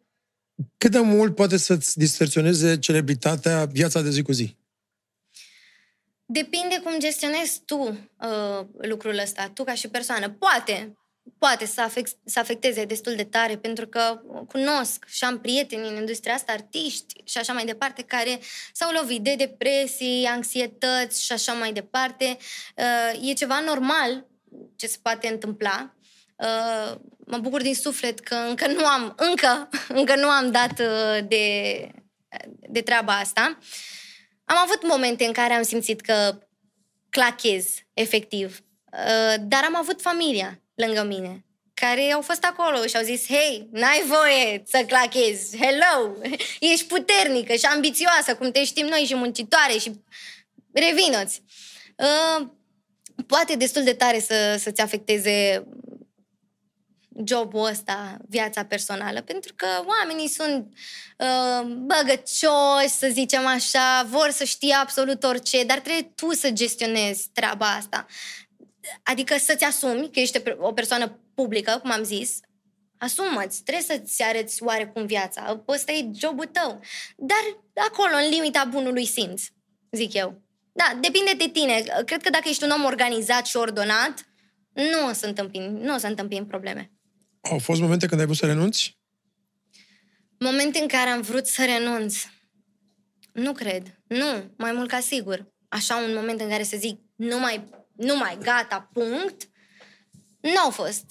[0.79, 4.57] cât de mult poate să-ți distorsioneze celebritatea viața de zi cu zi?
[6.27, 10.31] Depinde cum gestionezi tu uh, lucrul ăsta, tu ca și persoană.
[10.31, 10.97] Poate,
[11.39, 15.97] poate să, afect, să afecteze destul de tare, pentru că cunosc și am prieteni în
[15.97, 18.41] industria asta, artiști și așa mai departe, care
[18.73, 22.37] s-au lovit de depresii, anxietăți și așa mai departe.
[22.77, 24.27] Uh, e ceva normal
[24.77, 25.95] ce se poate întâmpla.
[26.37, 26.95] Uh,
[27.27, 29.69] mă bucur din suflet că încă nu am, încă,
[30.01, 31.89] încă nu am dat uh, de,
[32.69, 33.59] de treaba asta.
[34.45, 36.39] Am avut momente în care am simțit că
[37.11, 38.61] clachez, efectiv.
[38.93, 43.69] Uh, Dar am avut familia lângă mine, care au fost acolo și au zis, hei,
[43.73, 46.17] n-ai voie să clachezi, hello,
[46.73, 49.93] ești puternică și ambițioasă, cum te știm noi și muncitoare și
[50.73, 51.43] revinoți.
[51.97, 52.47] Uh,
[53.27, 55.67] Poate destul de tare să, să-ți afecteze
[57.25, 60.73] jobul ăsta, viața personală, pentru că oamenii sunt
[61.19, 67.29] uh, băgăcioși, să zicem așa, vor să știe absolut orice, dar trebuie tu să gestionezi
[67.33, 68.07] treaba asta.
[69.03, 72.41] Adică să-ți asumi că ești o persoană publică, cum am zis,
[72.99, 76.81] asumă-ți, trebuie să-ți arăți oarecum viața, ăsta e jobul tău.
[77.17, 79.43] Dar acolo, în limita bunului simț,
[79.91, 80.43] zic eu.
[80.73, 81.83] Da, depinde de tine.
[82.05, 84.29] Cred că dacă ești un om organizat și ordonat,
[84.73, 86.91] nu o să întâmpini, nu o să întâmpini probleme.
[87.41, 88.99] Au fost momente când ai vrut să renunți?
[90.39, 92.17] Momente în care am vrut să renunț.
[93.33, 94.01] Nu cred.
[94.07, 95.53] Nu, mai mult ca sigur.
[95.69, 99.49] Așa un moment în care să zic, nu mai, nu mai, gata, punct,
[100.41, 101.05] nu au fost.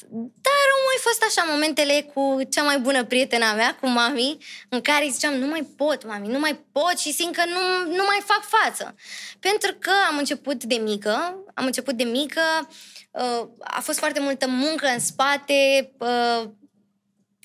[0.45, 4.37] Dar au mai fost așa momentele cu cea mai bună prietena mea, cu mami,
[4.69, 8.03] în care ziceam, nu mai pot, mami, nu mai pot și simt că nu, nu
[8.07, 8.95] mai fac față.
[9.39, 12.69] Pentru că am început de mică, am început de mică,
[13.11, 16.49] uh, a fost foarte multă muncă în spate, uh,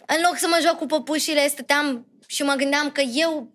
[0.06, 3.52] în loc să mă joc cu păpușile, stăteam și mă gândeam că eu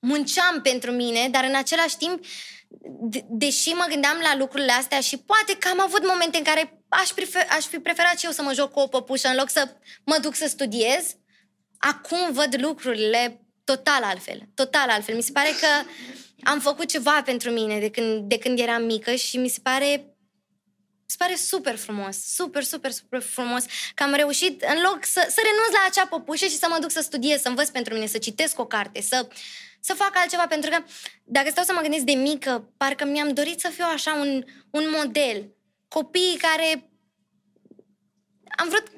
[0.00, 2.24] munceam pentru mine, dar în același timp,
[3.00, 6.82] de- deși mă gândeam la lucrurile astea și poate că am avut momente în care
[6.88, 9.50] aș, prefer, aș fi preferat și eu să mă joc cu o păpușă în loc
[9.50, 11.16] să mă duc să studiez,
[11.78, 14.40] acum văd lucrurile total altfel.
[14.54, 15.14] Total altfel.
[15.14, 15.90] Mi se pare că
[16.42, 20.12] am făcut ceva pentru mine de când, de când eram mică și mi se pare
[21.08, 25.26] mi se pare super frumos, super, super, super frumos că am reușit, în loc să,
[25.28, 28.06] să renunț la acea păpușă și să mă duc să studiez, să învăț pentru mine,
[28.06, 29.28] să citesc o carte, să,
[29.80, 30.82] să fac altceva, pentru că
[31.24, 34.84] dacă stau să mă gândesc de mică, parcă mi-am dorit să fiu așa un, un
[34.96, 35.54] model.
[35.88, 36.90] Copiii care...
[38.56, 38.92] Am vrut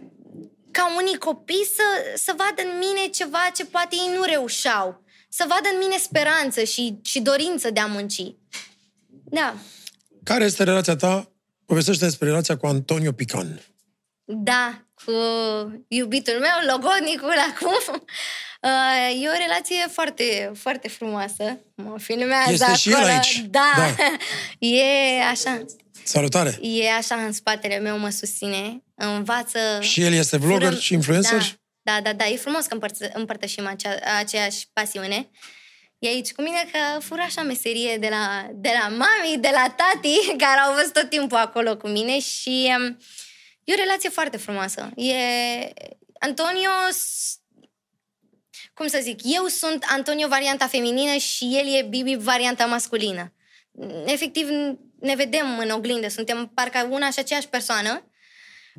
[0.70, 1.82] ca unii copii să,
[2.16, 5.02] să vadă în mine ceva ce poate ei nu reușeau.
[5.28, 8.34] Să vadă în mine speranță și, și dorință de a munci.
[9.24, 9.54] Da.
[10.24, 11.32] Care este relația ta?
[11.64, 13.60] Povestește despre relația cu Antonio Pican.
[14.24, 15.12] Da, cu
[15.88, 18.02] iubitul meu, logodnicul acum.
[18.62, 21.58] Uh, e o relație foarte, foarte frumoasă.
[21.74, 22.76] Mă filmează Este acolo.
[22.78, 23.44] și el aici.
[23.48, 23.72] Da.
[23.76, 23.94] Da.
[24.66, 25.64] E așa.
[26.04, 26.58] Salutare!
[26.62, 28.82] E așa în spatele meu, mă susține.
[28.94, 29.58] Învață...
[29.80, 31.38] Și el este vlogger Furăm- și influencer?
[31.82, 32.26] Da, da, da, da.
[32.26, 35.30] E frumos că împărță, împărtășim acea, aceeași pasiune.
[35.98, 39.74] E aici cu mine că fură așa meserie de la, de la mami, de la
[39.76, 42.98] tati, care au fost tot timpul acolo cu mine și um,
[43.70, 44.90] e o relație foarte frumoasă.
[44.96, 45.14] E...
[46.18, 47.38] Antonio, s-
[48.74, 53.32] cum să zic, eu sunt Antonio varianta feminină și el e Bibi varianta masculină.
[54.06, 54.48] Efectiv,
[55.00, 58.04] ne vedem în oglindă, suntem parcă una și aceeași persoană.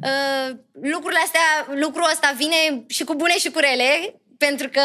[0.04, 4.82] Uh, lucrurile astea, lucrul ăsta vine și cu bune și cu rele, pentru că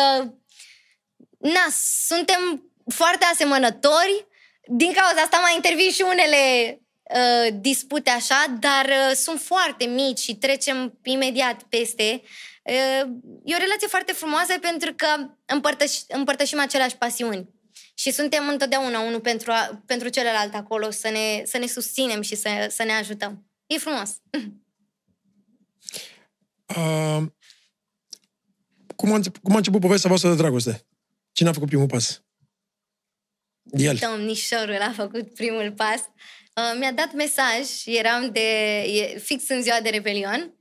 [1.39, 1.67] na,
[2.07, 4.27] suntem foarte asemănători.
[4.69, 6.37] Din cauza asta mai intervin și unele
[7.15, 12.23] uh, dispute așa, dar uh, sunt foarte mici și trecem imediat peste.
[12.63, 13.09] Uh,
[13.45, 15.07] e o relație foarte frumoasă pentru că
[15.55, 17.49] împărtăș- împărtășim aceleași pasiuni.
[17.95, 22.35] Și suntem întotdeauna unul pentru, a, pentru celălalt acolo, să ne, să ne susținem și
[22.35, 23.47] să, să ne ajutăm.
[23.67, 24.11] E frumos.
[26.77, 27.23] Uh,
[28.97, 30.87] cum, a început, cum a început povestea voastră de dragoste?
[31.33, 32.25] Cine a făcut primul pas?
[33.63, 33.97] El.
[33.97, 36.01] Domnișorul a făcut primul pas.
[36.61, 40.55] Uh, mi-a dat mesaj, eram de, e, fix în ziua de Rebelion.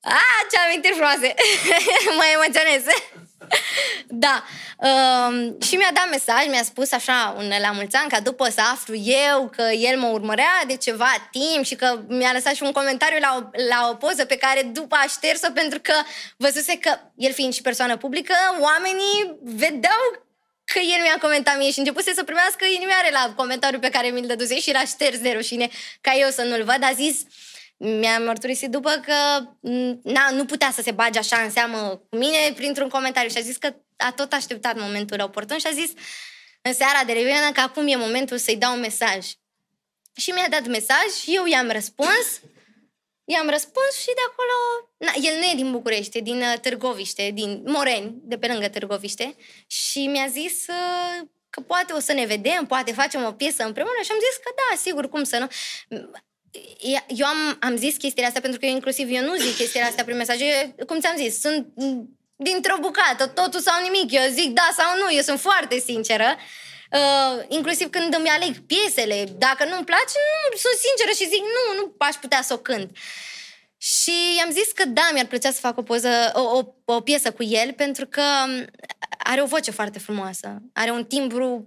[0.00, 1.34] Ah, ce amintiri frumoase!
[2.18, 2.82] mă emoționez!
[4.24, 4.44] da.
[4.76, 8.60] Um, și mi-a dat mesaj, mi-a spus așa un la mulți ani, ca după să
[8.72, 8.94] aflu
[9.30, 13.18] eu că el mă urmărea de ceva timp și că mi-a lăsat și un comentariu
[13.20, 15.94] la o, la o poză pe care după a șters-o pentru că
[16.36, 20.29] văzuse că, el fiind și persoană publică, oamenii vedeau
[20.72, 24.26] că el mi-a comentat mie și începuse să primească inimioare la comentariul pe care mi-l
[24.26, 25.68] dăduse și era șters de rușine
[26.00, 26.80] ca eu să nu-l văd.
[26.80, 27.16] A zis,
[27.76, 32.16] mi-a mărturisit după că m, na, nu putea să se bage așa în seamă cu
[32.16, 35.90] mine printr-un comentariu și a zis că a tot așteptat momentul oportun și a zis
[36.62, 39.26] în seara de reuniune că acum e momentul să-i dau un mesaj.
[40.16, 42.40] Și mi-a dat mesaj, eu i-am răspuns,
[43.32, 44.54] i-am răspuns și de acolo...
[44.96, 48.68] Na, el nu e din București, e din uh, Târgoviște, din Moreni, de pe lângă
[48.68, 49.36] Târgoviște.
[49.66, 54.00] Și mi-a zis uh, că poate o să ne vedem, poate facem o piesă împreună
[54.02, 55.48] și am zis că da, sigur, cum să nu.
[56.94, 59.86] E- Eu am, am zis chestiile astea pentru că eu inclusiv eu nu zic chestiile
[59.86, 64.12] astea prin mesaje, cum ți-am zis, sunt m, dintr-o bucată, totul sau nimic.
[64.12, 66.36] Eu zic da sau nu, eu sunt foarte sinceră.
[66.36, 66.69] Uh,
[67.48, 70.16] inclusiv când îmi aleg piesele, dacă nu-mi place,
[70.50, 72.96] nu, sunt sinceră și zic nu, nu aș putea să o cânt.
[73.76, 77.32] Și i-am zis că da, mi-ar plăcea să fac o, poză, o, o, o piesă
[77.32, 78.64] cu el pentru că um,
[79.18, 81.64] are o voce foarte frumoasă, are un timbru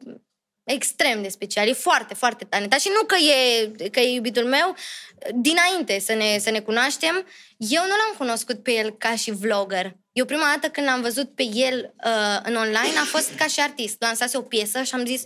[0.63, 4.75] extrem de special, e foarte, foarte talentat și nu că e, că e iubitul meu,
[5.33, 7.25] dinainte să ne, să ne cunoaștem,
[7.57, 9.97] eu nu l-am cunoscut pe el ca și vlogger.
[10.11, 13.59] Eu prima dată când l-am văzut pe el uh, în online a fost ca și
[13.59, 13.95] artist.
[13.99, 15.25] Lansase o piesă și am zis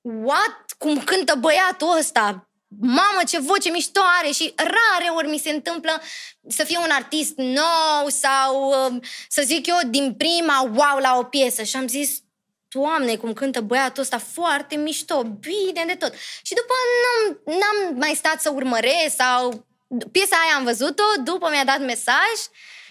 [0.00, 0.64] what?
[0.78, 2.46] Cum cântă băiatul ăsta?
[2.80, 6.02] mamă, ce voce mișto are și rare ori mi se întâmplă
[6.48, 11.22] să fie un artist nou sau uh, să zic eu din prima wow la o
[11.22, 12.20] piesă și am zis
[12.72, 16.12] Doamne, cum cântă băiatul ăsta foarte mișto, bine de tot.
[16.42, 19.66] Și după n-am, n-am mai stat să urmăresc sau
[20.12, 22.36] piesa aia am văzut-o, după mi-a dat mesaj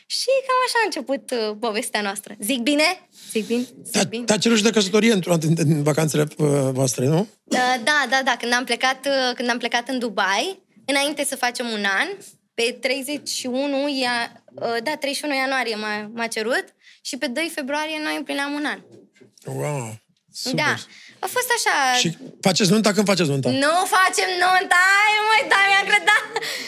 [0.06, 2.36] și cam așa a început uh, povestea noastră.
[2.40, 3.08] Zic bine?
[3.32, 3.62] Zic bine?
[3.84, 4.24] Zic Te-a, bine?
[4.24, 7.28] te-a cerut și de căsătorie într-una din, din vacanțele uh, voastre, nu?
[7.44, 8.36] Da, da, da, da.
[8.40, 12.08] Când am plecat, uh, când am plecat în Dubai, înainte să facem un an,
[12.54, 16.66] pe 31, ia, uh, da, 31 ianuarie m-a, m-a cerut
[17.02, 18.80] și pe 2 februarie noi împlineam un an.
[19.46, 19.96] Wow!
[20.34, 20.64] Super.
[20.66, 20.76] Da.
[21.20, 21.98] A fost așa...
[21.98, 23.50] Și faceți nunta când faceți nunta?
[23.50, 24.82] Nu facem nunta!
[25.04, 26.26] Ai, măi, da, mi-a crădat!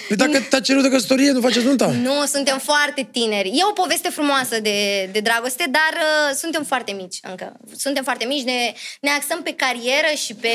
[0.08, 1.88] Păi dacă te-a cerut de căsătorie, nu faceți nunta?
[1.92, 3.48] Nu, suntem foarte tineri.
[3.48, 7.54] E o poveste frumoasă de, de dragoste, dar uh, suntem foarte mici încă.
[7.78, 10.50] Suntem foarte mici, ne, ne axăm pe carieră și pe...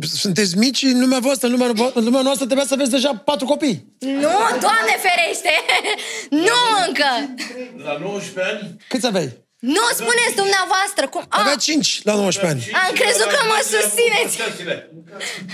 [0.00, 3.14] Sunteți mici în lumea voastră, în lumea, vo- în lumea noastră trebuia să aveți deja
[3.14, 3.86] patru copii.
[3.98, 5.52] Nu, Doamne ferește!
[6.48, 7.34] nu încă!
[7.84, 8.76] La 19 ani?
[8.88, 9.44] Câți aveai?
[9.74, 11.24] Nu spuneți dumneavoastră cum...
[11.28, 12.86] A, Avea cinci la 19 ani.
[12.86, 14.36] Am crezut că mă susțineți.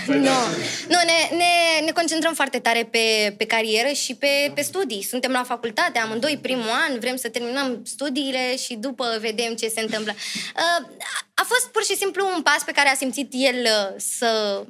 [0.05, 0.47] Păi nu, da.
[0.87, 1.51] nu ne, ne,
[1.85, 5.03] ne concentrăm foarte tare pe, pe carieră și pe, pe studii.
[5.03, 9.81] Suntem la facultate, amândoi primul an, vrem să terminăm studiile și după vedem ce se
[9.81, 10.13] întâmplă.
[10.15, 10.87] Uh,
[11.33, 14.63] A fost pur și simplu un pas pe care a simțit el uh, să,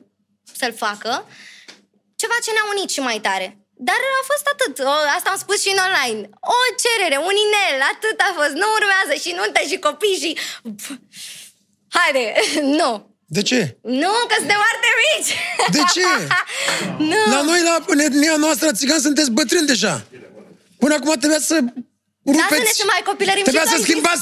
[0.53, 1.27] să-l facă.
[2.15, 3.62] Ceva ce ne-a unit și mai tare.
[3.87, 4.75] Dar a fost atât.
[4.93, 6.21] O, asta am spus și în online.
[6.55, 8.53] O cerere, un inel, atât a fost.
[8.61, 10.31] Nu urmează și nuntă și copii și...
[11.95, 12.25] Haide,
[12.79, 12.91] nu.
[13.37, 13.59] De ce?
[14.03, 15.31] Nu, că suntem foarte mici.
[15.77, 16.07] De ce?
[17.11, 17.21] nu.
[17.33, 19.95] La noi, la în etnia noastră, țigan, sunteți bătrâni deja.
[20.79, 21.55] Până acum trebuia să
[22.25, 22.39] rupeți...
[22.49, 23.85] Lasă-ne să mai copilărim Trebuia și să noi.
[23.85, 24.21] schimbați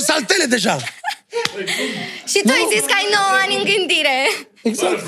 [0.00, 0.76] 3-4 saltele deja.
[2.32, 4.16] Și tu ai zis că ai 9 ani în gândire.
[4.62, 5.04] Exact.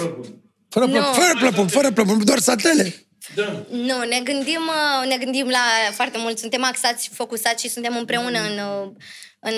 [0.68, 1.12] Fără, plă, Nu.
[1.12, 3.03] fără plăpun, fără plăpun, doar satele.
[3.34, 3.64] Da.
[3.70, 6.38] Nu, ne gândim, uh, ne gândim la foarte mult.
[6.38, 8.90] Suntem axați și focusați și suntem împreună în, uh,
[9.40, 9.54] în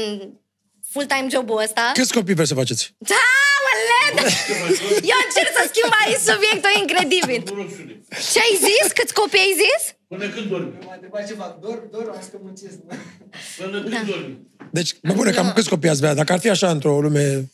[0.91, 1.91] full-time jobul ăsta.
[1.95, 2.95] Câți copii vreți să faceți?
[2.99, 3.27] Da,
[3.67, 4.17] măled!
[5.13, 7.41] Eu încerc să schimb aici subiectul incredibil.
[8.33, 8.93] Ce ai zis?
[8.93, 9.95] Câți copii ai zis?
[10.09, 10.73] Până când dormi?
[10.87, 12.77] M-a întrebat ceva, dor, dor, am zis că muncesc.
[13.59, 13.97] Până Da.
[13.97, 14.39] când dormi?
[14.71, 16.15] Deci, mă bune, cam câți copii ați vrea?
[16.15, 17.51] Dacă ar fi așa într-o lume...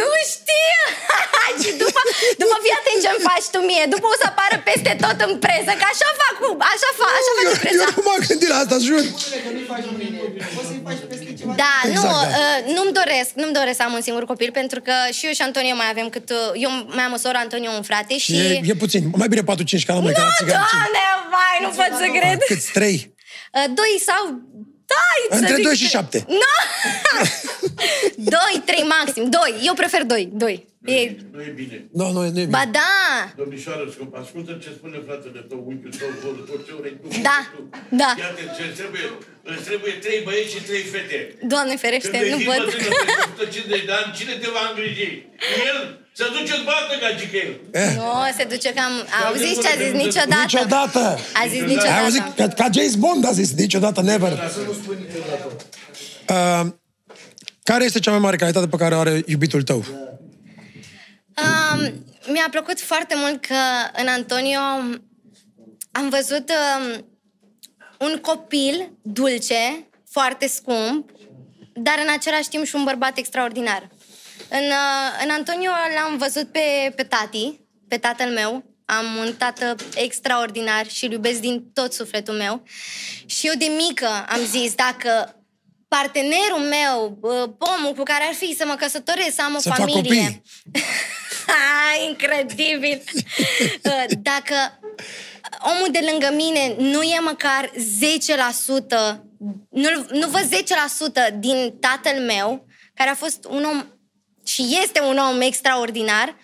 [0.00, 0.78] Nu știu!
[1.62, 2.00] și după,
[2.42, 3.84] după fii atent ce-mi faci tu mie.
[3.94, 7.32] După o să apară peste tot în presă, că așa fac, cu- așa, fa, așa
[7.38, 7.84] face Eu, eu presa.
[7.96, 9.02] nu m-am gândit la asta, jur.
[9.44, 10.18] Că nu-i faci mâine,
[10.56, 11.52] poți să-i faci peste ceva.
[11.64, 12.18] Da, Exact, nu, da.
[12.40, 15.42] uh, nu-mi doresc, nu-mi doresc să am un singur copil, pentru că și eu și
[15.48, 16.26] Antonio mai avem cât...
[16.38, 18.30] uh, Eu mai am o soră, Antonio un frate și...
[18.36, 19.02] E, e puțin.
[19.20, 20.56] Mai bine 4-5 ca la noi, ca la Nu, țigan.
[20.60, 22.38] doamne, vai, nu pot să cred.
[22.52, 22.68] Câți?
[22.78, 22.96] Trei?
[23.56, 24.22] Uh, Doi sau...
[24.92, 25.94] Dai, să Între zic doi și trei.
[25.96, 26.18] șapte.
[26.42, 26.54] Nu!
[28.34, 29.24] doi, trei maxim.
[29.38, 29.52] Doi.
[29.68, 30.24] Eu prefer doi.
[30.32, 30.56] Doi.
[30.84, 31.16] E...
[31.36, 31.76] Nu e bine.
[31.92, 32.46] Nu, nu, nu e bine.
[32.56, 32.92] Ba da!
[33.36, 37.06] Domnișoară, scump, ascultă ce spune fratele tău, unchiul tău, vorul tău, ce vrei tu.
[37.28, 37.60] Da, tu.
[38.00, 38.10] da.
[38.24, 39.04] Iată, ce îți trebuie,
[39.50, 41.18] îți trebuie trei băieți și trei fete.
[41.52, 42.56] Doamne Când ferește, vei nu fi pot.
[42.64, 45.08] bătrână peste 150 de ani, cine te va îngriji?
[45.68, 45.78] El?
[46.18, 47.52] Să duce o bată, gagică el.
[48.00, 48.92] Nu, se duce cam...
[49.26, 49.92] Auziți ce a zis?
[50.04, 50.42] Niciodată.
[50.42, 51.02] Niciodată!
[51.40, 52.22] A zis Ai auzit?
[52.22, 52.54] niciodată.
[52.54, 54.32] Ca, ca James Bond a zis, niciodată, never.
[56.28, 56.66] Uh,
[57.62, 59.84] care este cea mai mare calitate pe care o are iubitul tău?
[61.42, 63.54] Um, mi-a plăcut foarte mult că
[64.00, 64.58] în Antonio
[65.92, 67.04] am văzut um,
[68.00, 71.10] un copil dulce, foarte scump,
[71.72, 73.88] dar în același timp și un bărbat extraordinar.
[74.48, 78.64] În, uh, în Antonio l-am văzut pe, pe tati, pe tatăl meu.
[78.84, 82.62] Am un tată extraordinar și îl iubesc din tot sufletul meu.
[83.26, 85.34] Și eu de mică am zis, dacă
[85.88, 89.68] partenerul meu, uh, pomul cu care ar fi să mă căsătoresc, să am o Să
[89.68, 90.02] fac familie...
[90.02, 90.42] copii.
[91.46, 93.02] Ha, incredibil!
[93.84, 94.78] Uh, Dacă
[95.58, 97.76] omul de lângă mine nu e măcar 10%,
[99.70, 100.46] nu, nu văd
[101.32, 103.84] 10% din tatăl meu, care a fost un om
[104.44, 106.36] și este un om extraordinar,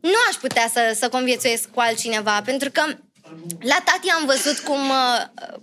[0.00, 2.82] nu aș putea să, să conviețuiesc cu altcineva, pentru că
[3.60, 5.56] la tati am văzut cum, uh,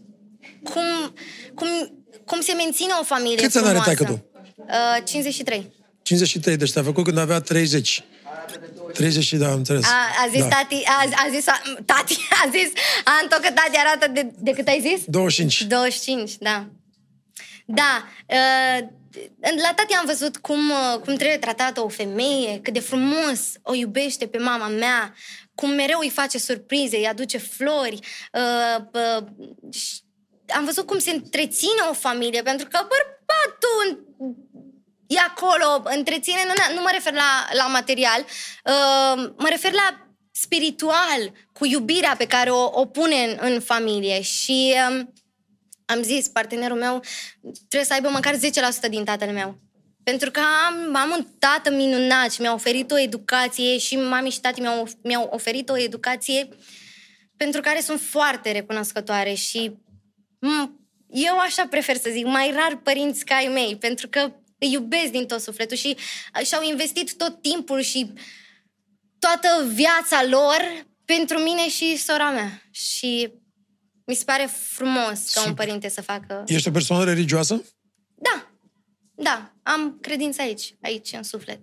[0.63, 1.13] cum,
[1.55, 1.67] cum,
[2.25, 4.03] cum se menține o familie Câți ani are frumoasă.
[4.03, 4.27] taică-tu?
[4.57, 5.71] Uh, 53.
[6.01, 8.03] 53, deci te-a făcut când avea 30.
[8.93, 9.85] 30 și da, am înțeles.
[9.85, 10.47] A, a zis da.
[10.47, 12.71] tati, a, a zis a, tati, a zis
[13.03, 15.05] Anto că tati arată de, de cât ai zis?
[15.05, 15.61] 25.
[15.67, 16.67] 25, da.
[17.65, 18.87] Da, uh,
[19.41, 23.73] la tati am văzut cum, uh, cum trebuie tratată o femeie, cât de frumos o
[23.73, 25.13] iubește pe mama mea,
[25.55, 27.99] cum mereu îi face surprize, îi aduce flori.
[28.33, 29.25] Uh, uh,
[29.71, 30.01] și
[30.55, 34.07] am văzut cum se întreține o familie, pentru că bărbatul
[35.09, 41.31] e acolo, întreține, nu, nu mă refer la, la material, uh, mă refer la spiritual,
[41.53, 44.21] cu iubirea pe care o, o pune în, în familie.
[44.21, 45.13] Și um,
[45.85, 47.03] am zis, partenerul meu
[47.67, 48.39] trebuie să aibă măcar 10%
[48.89, 49.59] din tatăl meu.
[50.03, 54.39] Pentru că am, am un tată minunat și mi-a oferit o educație și mami și
[54.39, 56.47] tati mi-au, mi-au oferit o educație
[57.37, 59.71] pentru care sunt foarte recunoscătoare și
[60.45, 60.69] m-
[61.09, 65.11] eu așa prefer să zic, mai rar părinți ca ai mei, pentru că îi iubesc
[65.11, 65.97] din tot sufletul și
[66.43, 68.13] și-au investit tot timpul și
[69.19, 72.61] toată viața lor pentru mine și sora mea.
[72.71, 73.31] Și
[74.05, 76.43] mi se pare frumos ca un părinte să facă...
[76.45, 77.63] Ești o persoană religioasă?
[78.15, 78.51] Da,
[79.15, 81.59] da, am credință aici, aici, în suflet.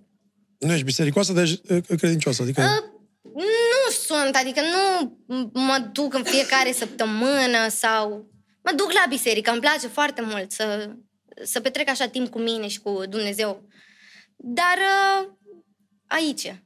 [0.59, 2.41] Nu ești bisericoasă, dar ești uh, credincioasă.
[2.41, 2.61] Adică...
[2.61, 2.95] Uh,
[3.33, 5.17] nu sunt, adică nu
[5.53, 8.31] mă duc în fiecare săptămână sau...
[8.63, 10.95] Mă duc la biserică, îmi place foarte mult să,
[11.43, 13.67] să petrec așa timp cu mine și cu Dumnezeu.
[14.35, 15.31] Dar uh,
[16.07, 16.61] aici.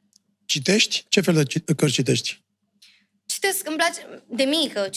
[0.46, 1.06] Citești?
[1.10, 2.44] Ce fel de ci- cărți citești?
[3.26, 4.90] Citesc, îmi place, de mică,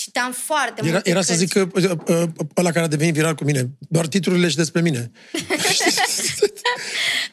[0.00, 1.44] ci- citeam foarte Era, multe era să cărți.
[1.44, 3.68] zic că uh, uh, ăla care a devenit viral cu mine.
[3.88, 5.10] Doar titlurile și despre mine.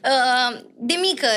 [0.04, 1.28] Uh, De mică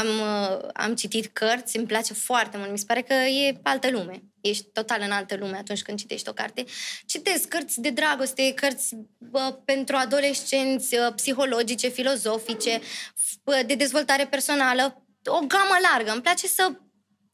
[0.00, 3.90] am, uh, am citit cărți, îmi place foarte mult, mi se pare că e altă
[3.90, 4.22] lume.
[4.40, 6.64] Ești total în altă lume atunci când citești o carte.
[7.06, 15.04] Citesc cărți de dragoste, cărți bă, pentru adolescenți, uh, psihologice, filozofice, f- de dezvoltare personală,
[15.24, 16.12] o gamă largă.
[16.12, 16.72] Îmi place să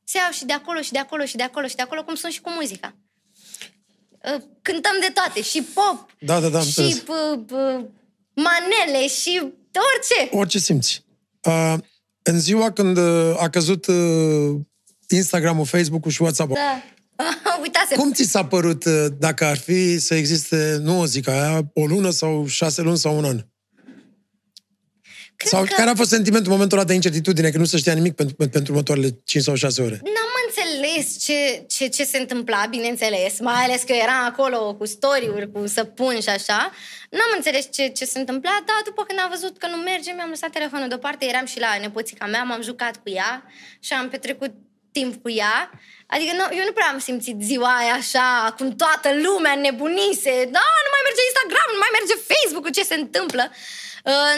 [0.04, 2.14] se iau și de acolo, și de acolo, și de acolo, și de acolo, cum
[2.14, 2.96] sunt și cu muzica.
[4.34, 7.02] Uh, Cântăm de toate, și pop, Da, da, da, am și înțeles.
[7.02, 7.84] p- p-
[8.34, 10.28] manele, și orice.
[10.36, 11.04] Orice simți.
[11.42, 11.74] Uh,
[12.22, 14.54] în ziua când uh, a căzut uh,
[15.08, 16.82] Instagram-ul, Facebook-ul și WhatsApp-ul, Da.
[17.62, 17.96] Uitasem.
[17.96, 21.86] cum ți s-a părut uh, dacă ar fi să existe, nu o zic aia, o
[21.86, 23.44] lună sau șase luni sau un an?
[25.36, 27.76] Cred Sau că care a fost sentimentul în momentul ăla de incertitudine, că nu se
[27.76, 30.00] știa nimic pentru, pentru următoarele 5 sau 6 ore?
[30.02, 30.30] n-am
[30.96, 35.66] înțeles ce, ce, ce se întâmpla, bineînțeles, mai ales că eram acolo cu story-uri, cu
[35.66, 36.72] să pun și așa.
[37.10, 40.28] N-am înțeles ce, ce se întâmpla, dar după când am văzut că nu merge, mi-am
[40.28, 43.44] lăsat telefonul deoparte, eram și la nepoțica mea, m-am jucat cu ea
[43.80, 44.52] și am petrecut
[44.92, 45.70] timp cu ea.
[46.06, 50.34] Adică nu, eu nu prea am simțit ziua aia așa, cum toată lumea nebunise.
[50.56, 53.44] Da, nu mai merge Instagram, nu mai merge Facebook, ce se întâmplă.
[54.10, 54.34] Uh,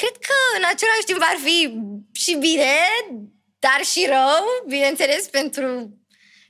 [0.00, 1.58] cred că în același timp ar fi
[2.12, 2.72] și bine,
[3.66, 5.98] dar și rău, bineînțeles, pentru,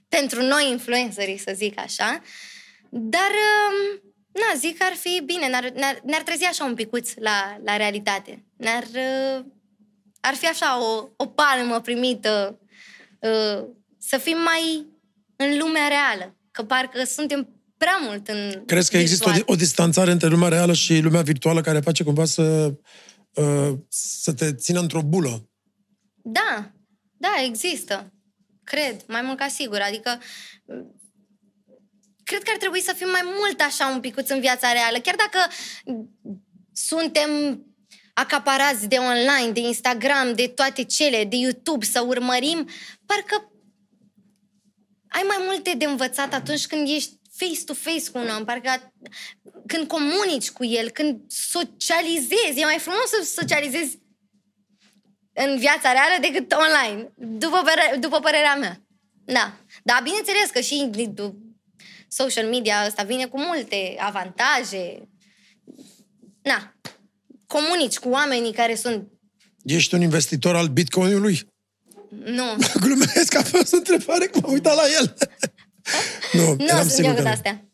[0.08, 2.22] pentru noi influencerii, să zic așa.
[2.90, 3.76] Dar, um,
[4.32, 7.76] na, zic că ar fi bine, ne-ar, ne-ar, ne-ar trezi așa un picuț la, la
[7.76, 8.44] realitate.
[8.56, 9.44] Ne-ar, uh,
[10.20, 12.58] ar fi așa o, o palmă primită,
[13.18, 13.64] uh,
[13.98, 14.86] să fim mai
[15.36, 19.56] în lumea reală, că parcă suntem prea mult în Crezi că există o, virtual.
[19.56, 22.74] o distanțare între lumea reală și lumea virtuală care face cumva să,
[23.34, 25.48] uh, să te țină într-o bulă?
[26.22, 26.74] Da,
[27.24, 28.12] da, există.
[28.64, 29.80] Cred, mai mult ca sigur.
[29.80, 30.20] Adică,
[30.66, 31.00] m,
[32.24, 34.98] cred că ar trebui să fim mai mult așa un picuț în viața reală.
[34.98, 35.38] Chiar dacă
[35.84, 36.08] m,
[36.72, 37.30] suntem
[38.14, 42.68] acaparați de online, de Instagram, de toate cele, de YouTube, să urmărim,
[43.06, 43.52] parcă
[45.08, 48.92] ai mai multe de învățat atunci când ești face-to-face cu un om, parcă at-
[49.66, 52.60] când comunici cu el, când socializezi.
[52.60, 53.98] E mai frumos să socializezi
[55.34, 58.80] în viața reală decât online, după, păre- după părerea mea.
[59.24, 59.56] Da.
[59.82, 61.38] Dar bineînțeles că și du-
[62.08, 65.08] social media ăsta vine cu multe avantaje.
[66.42, 66.74] Na.
[67.46, 69.08] Comunici cu oamenii care sunt...
[69.64, 71.52] Ești un investitor al Bitcoinului?
[72.24, 72.44] Nu,
[72.84, 75.14] Glumesc, a fost o întrebare, că m-am uitat la el.
[76.40, 77.32] nu, nu eram sunt sigur eu că cu nu.
[77.32, 77.64] astea.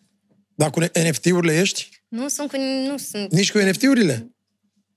[0.54, 1.88] Dar cu NFT-urile ești?
[2.08, 2.56] Nu sunt cu...
[2.88, 3.32] Nu sunt...
[3.32, 4.30] Nici cu NFT-urile?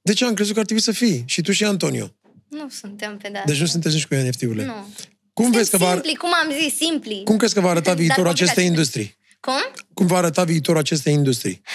[0.01, 1.23] De ce am crezut că ar trebui să fii?
[1.25, 2.15] Și tu și Antonio.
[2.53, 4.65] Nu suntem pe de Deci nu sunteți nici cu NFT-urile.
[4.65, 4.87] Nu.
[5.33, 7.21] Cum, vezi că va, Simpli, cum am zis, simpli.
[7.23, 8.51] cum crezi că va arăta Dar viitorul complicați.
[8.51, 9.17] acestei industrii?
[9.39, 9.85] Cum?
[9.93, 11.61] Cum va arăta viitorul acestei industrii?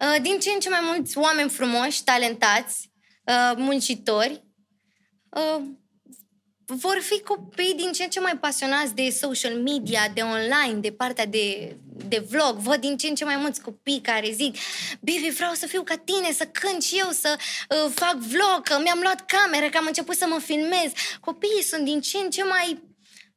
[0.00, 2.90] Uh, din ce în ce mai mulți oameni frumoși, talentați,
[3.24, 4.44] uh, muncitori,
[5.28, 5.62] uh,
[6.66, 10.90] vor fi copii din ce în ce mai pasionați de social media, de online, de
[10.90, 11.76] partea de,
[12.08, 12.56] de vlog.
[12.56, 14.56] Văd din ce în ce mai mulți copii care zic
[15.00, 18.80] Bibi, vreau să fiu ca tine, să cânt și eu, să uh, fac vlog, că
[18.82, 20.90] mi-am luat cameră, că am început să mă filmez.
[21.20, 22.82] Copiii sunt din ce în ce mai,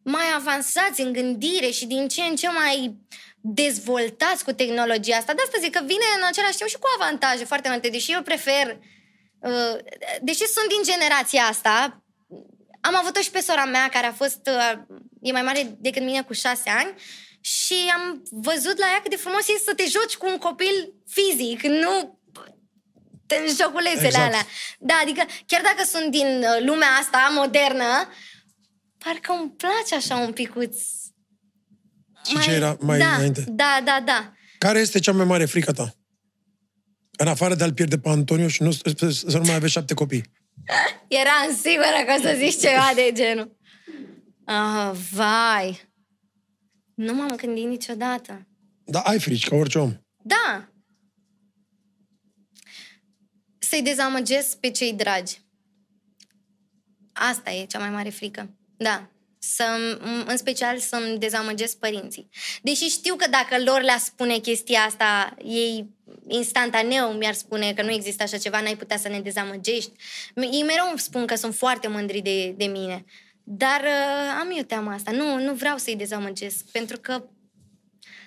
[0.03, 2.95] mai avansați în gândire și din ce în ce mai
[3.41, 5.33] dezvoltați cu tehnologia asta.
[5.33, 8.21] De asta zic că vine în același timp și cu avantaje foarte multe, deși eu
[8.21, 8.77] prefer
[9.43, 9.77] Uh,
[10.21, 12.03] deși sunt din generația asta,
[12.81, 14.79] am avut-o și pe sora mea, care a fost, uh,
[15.21, 16.93] e mai mare decât mine cu șase ani,
[17.43, 20.75] și am văzut la ea cât de frumos e să te joci cu un copil
[21.15, 22.21] fizic, nu
[23.39, 24.25] în șoculețele Exact.
[24.25, 24.45] alea.
[24.79, 28.09] Da, adică chiar dacă sunt din uh, lumea asta modernă,
[28.97, 30.75] parcă îmi place așa un picuț.
[32.27, 33.45] Și ce era mai da, înainte?
[33.47, 34.33] Da, da, da.
[34.57, 35.93] Care este cea mai mare frică ta?
[37.17, 40.23] În afară de a-l pierde pe Antonio și nu, să nu mai aveți șapte copii.
[41.07, 43.57] Eram sigură că o să zici ceva de genul.
[44.45, 45.92] Ah, vai.
[46.95, 48.47] Nu m-am gândit niciodată.
[48.85, 49.93] Da, ai frici, ca orice om.
[50.21, 50.69] Da.
[53.59, 55.41] Să-i dezamăgesc pe cei dragi.
[57.13, 58.49] Asta e cea mai mare frică.
[58.77, 59.07] Da.
[59.39, 59.63] Să,
[60.27, 62.29] în special să-mi dezamăgesc părinții.
[62.61, 65.89] Deși știu că dacă lor le-a spune chestia asta, ei
[66.27, 69.91] instantaneu mi-ar spune că nu există așa ceva, n-ai putea să ne dezamăgești.
[70.35, 73.05] Ei mereu îmi spun că sunt foarte mândri de, de mine.
[73.43, 75.11] Dar uh, am eu teama asta.
[75.11, 77.23] Nu, nu vreau să-i dezamăgesc, pentru că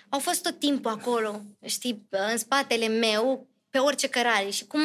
[0.09, 4.51] au fost tot timpul acolo, știi, în spatele meu, pe orice cărare.
[4.51, 4.81] Și cum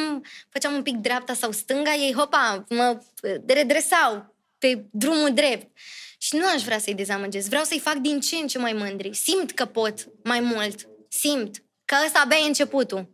[0.48, 3.02] făceam un pic dreapta sau stânga, ei, hopa, mă
[3.46, 5.78] redresau pe drumul drept.
[6.18, 7.48] Și nu aș vrea să-i dezamăgesc.
[7.48, 9.14] Vreau să-i fac din ce în ce mai mândri.
[9.14, 10.88] Simt că pot mai mult.
[11.08, 13.10] Simt că ăsta abia e începutul.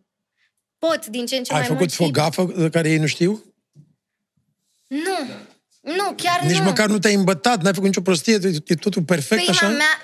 [0.79, 1.93] Pot din ce în ce ai mai făcut mult.
[1.93, 3.45] și- o gafă de care ei nu știu?
[4.89, 5.17] Nu.
[5.81, 6.65] Nu, chiar Nici nu.
[6.65, 9.69] măcar nu te-ai îmbătat, n-ai făcut nicio prostie, e, e totul perfect Prima așa?
[9.69, 9.95] mea,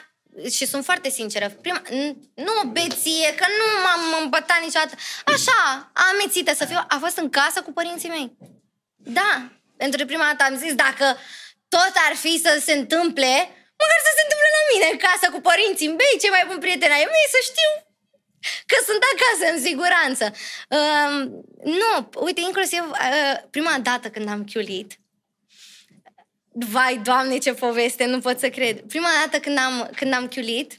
[0.51, 2.17] și sunt foarte sinceră, prima, n-
[2.47, 4.95] nu o beție, că nu m-am îmbătat niciodată.
[5.35, 5.61] Așa,
[6.11, 8.37] amețită să fiu, a fost în casă cu părinții mei.
[9.19, 9.33] Da,
[9.77, 11.07] pentru prima dată am zis, dacă
[11.75, 13.33] tot ar fi să se întâmple,
[13.81, 16.97] măcar să se întâmple la mine, în casă cu părinții mei, cei mai buni prieteni
[16.99, 17.71] ai mei, să știu
[18.71, 20.25] că sunt acasă, în siguranță.
[20.79, 21.11] Uh,
[21.81, 21.91] nu,
[22.27, 24.91] uite, inclusiv uh, prima dată când am chiulit,
[26.57, 28.81] Vai, doamne, ce poveste, nu pot să cred.
[28.81, 30.73] Prima dată când am, când am chiulit,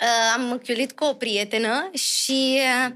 [0.00, 2.92] uh, am chiulit cu o prietenă și uh,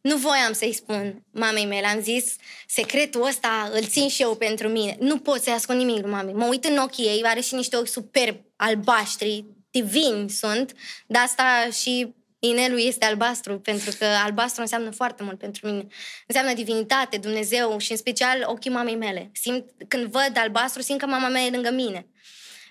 [0.00, 1.86] nu voiam să-i spun mamei mele.
[1.86, 4.96] Am zis, secretul ăsta îl țin și eu pentru mine.
[5.00, 6.34] Nu pot să-i ascund nimic lui mamei.
[6.34, 10.72] Mă uit în ochii ei, are și niște ochi superb albaștri, divini sunt.
[11.06, 15.86] De asta și inelul este albastru, pentru că albastru înseamnă foarte mult pentru mine.
[16.26, 19.30] Înseamnă divinitate, Dumnezeu și în special ochii mamei mele.
[19.32, 22.06] Simt, când văd albastru, simt că mama mea e lângă mine.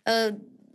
[0.05, 0.33] Uh,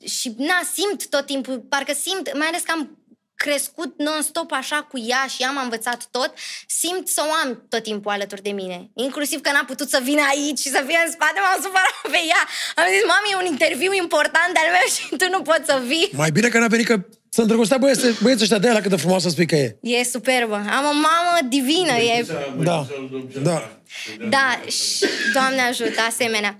[0.08, 2.96] și na, simt tot timpul, parcă simt, mai ales că am
[3.44, 6.32] crescut non-stop așa cu ea și ea m-a învățat tot,
[6.66, 8.78] simt să o am tot timpul alături de mine.
[8.94, 12.20] Inclusiv că n-a putut să vină aici și să fie în spate, m-am supărat pe
[12.32, 12.42] ea.
[12.80, 16.10] Am zis, mami, e un interviu important al meu și tu nu poți să vii.
[16.12, 16.96] Mai bine că n-a venit că
[17.34, 19.76] să îndrăgostea băieții, băieții ăștia de ăla cât de frumoasă spui că e.
[19.80, 20.54] E superbă.
[20.54, 21.92] Am o mamă divină.
[21.92, 22.26] E...
[22.62, 22.86] Da,
[23.42, 23.78] da.
[24.28, 26.58] Da, și Doamne ajută, asemenea.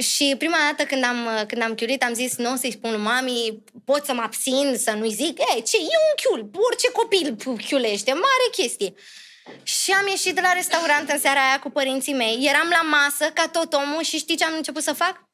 [0.00, 3.00] Și prima dată când am, când am chiulit, am zis, nu o să-i spun lui
[3.00, 7.36] mami, pot să mă abțin, să nu-i zic, e, ce, e un chiul, orice copil
[7.68, 8.94] chiulește, mare chestie.
[9.62, 13.30] Și am ieșit de la restaurant în seara aia cu părinții mei, eram la masă
[13.34, 15.28] ca tot omul și știi ce am început să fac?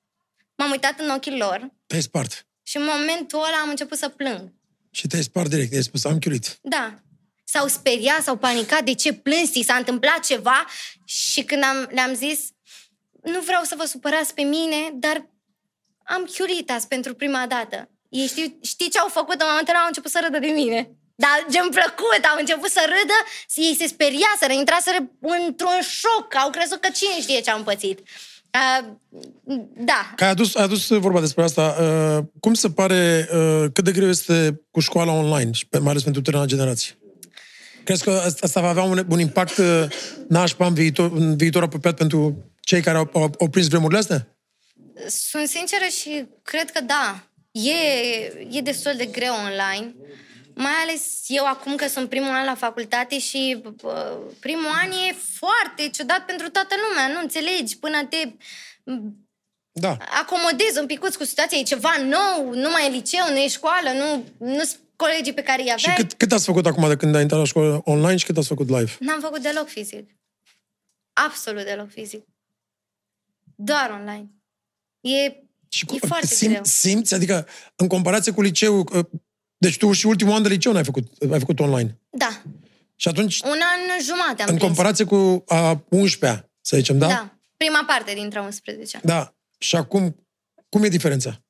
[0.57, 2.47] M-am uitat în ochii lor Te-ai spart.
[2.63, 4.53] și în momentul ăla am început să plâng.
[4.91, 6.59] Și te-ai spart direct, ai spus, am chiulit.
[6.63, 6.99] Da.
[7.45, 10.67] S-au speriat, s-au panicat, de ce plânsi, s-a întâmplat ceva
[11.05, 12.39] și când am, le-am zis,
[13.23, 15.31] nu vreau să vă supărați pe mine, dar
[16.05, 17.91] am chiulit azi pentru prima dată.
[18.09, 19.83] Ei știi, știi ce au făcut în momentul ăla?
[19.83, 20.91] Au început să râdă de mine.
[21.15, 23.19] Dar ce-mi plăcut, au început să râdă,
[23.55, 27.99] ei se speriaseră, intraseră într-un șoc, au crezut că cine știe ce am pățit.
[28.55, 28.87] Uh,
[29.77, 31.77] da, Că ai adus, ai adus vorba despre asta.
[31.81, 35.91] Uh, cum se pare, uh, cât de greu este cu școala online, și pe, mai
[35.91, 36.99] ales pentru tânăra generație?
[37.85, 39.85] Crezi că asta, asta va avea un, un impact uh,
[40.29, 44.37] nașpa în viitor, în viitor apropiat pentru cei care au, au, au prins vremurile astea?
[45.09, 47.25] Sunt sinceră și cred că da.
[47.51, 47.73] E,
[48.51, 49.95] e destul de greu online.
[50.55, 55.13] Mai ales eu acum că sunt primul an la facultate și uh, primul an e
[55.35, 57.09] foarte ciudat pentru toată lumea.
[57.15, 58.33] Nu înțelegi până te
[59.73, 59.97] Da.
[60.21, 61.59] acomodezi un picuț cu situația.
[61.59, 65.43] E ceva nou, nu mai e liceu, nu e școală, nu, nu sunt colegii pe
[65.43, 65.97] care îi Și aveai.
[65.97, 68.49] cât, cât ați făcut acum de când ai intrat la școală online și cât ați
[68.49, 68.97] făcut live?
[69.01, 70.11] N-am făcut deloc fizic.
[71.13, 72.25] Absolut deloc fizic.
[73.55, 74.29] Doar online.
[75.01, 75.33] E,
[75.69, 76.65] Și e foarte sim, greu.
[76.65, 77.15] simți?
[77.15, 77.47] Adică,
[77.77, 79.05] în comparație cu liceul, uh,
[79.61, 81.99] deci tu și ultimul an de liceu n-ai făcut, ai făcut online.
[82.11, 82.43] Da.
[82.97, 84.61] Și atunci, Un an jumate am în prins.
[84.61, 87.07] comparație cu a 11-a, să zicem, da?
[87.07, 87.35] Da.
[87.57, 89.35] Prima parte dintre 11 Da.
[89.59, 90.27] Și acum,
[90.69, 91.43] cum e diferența?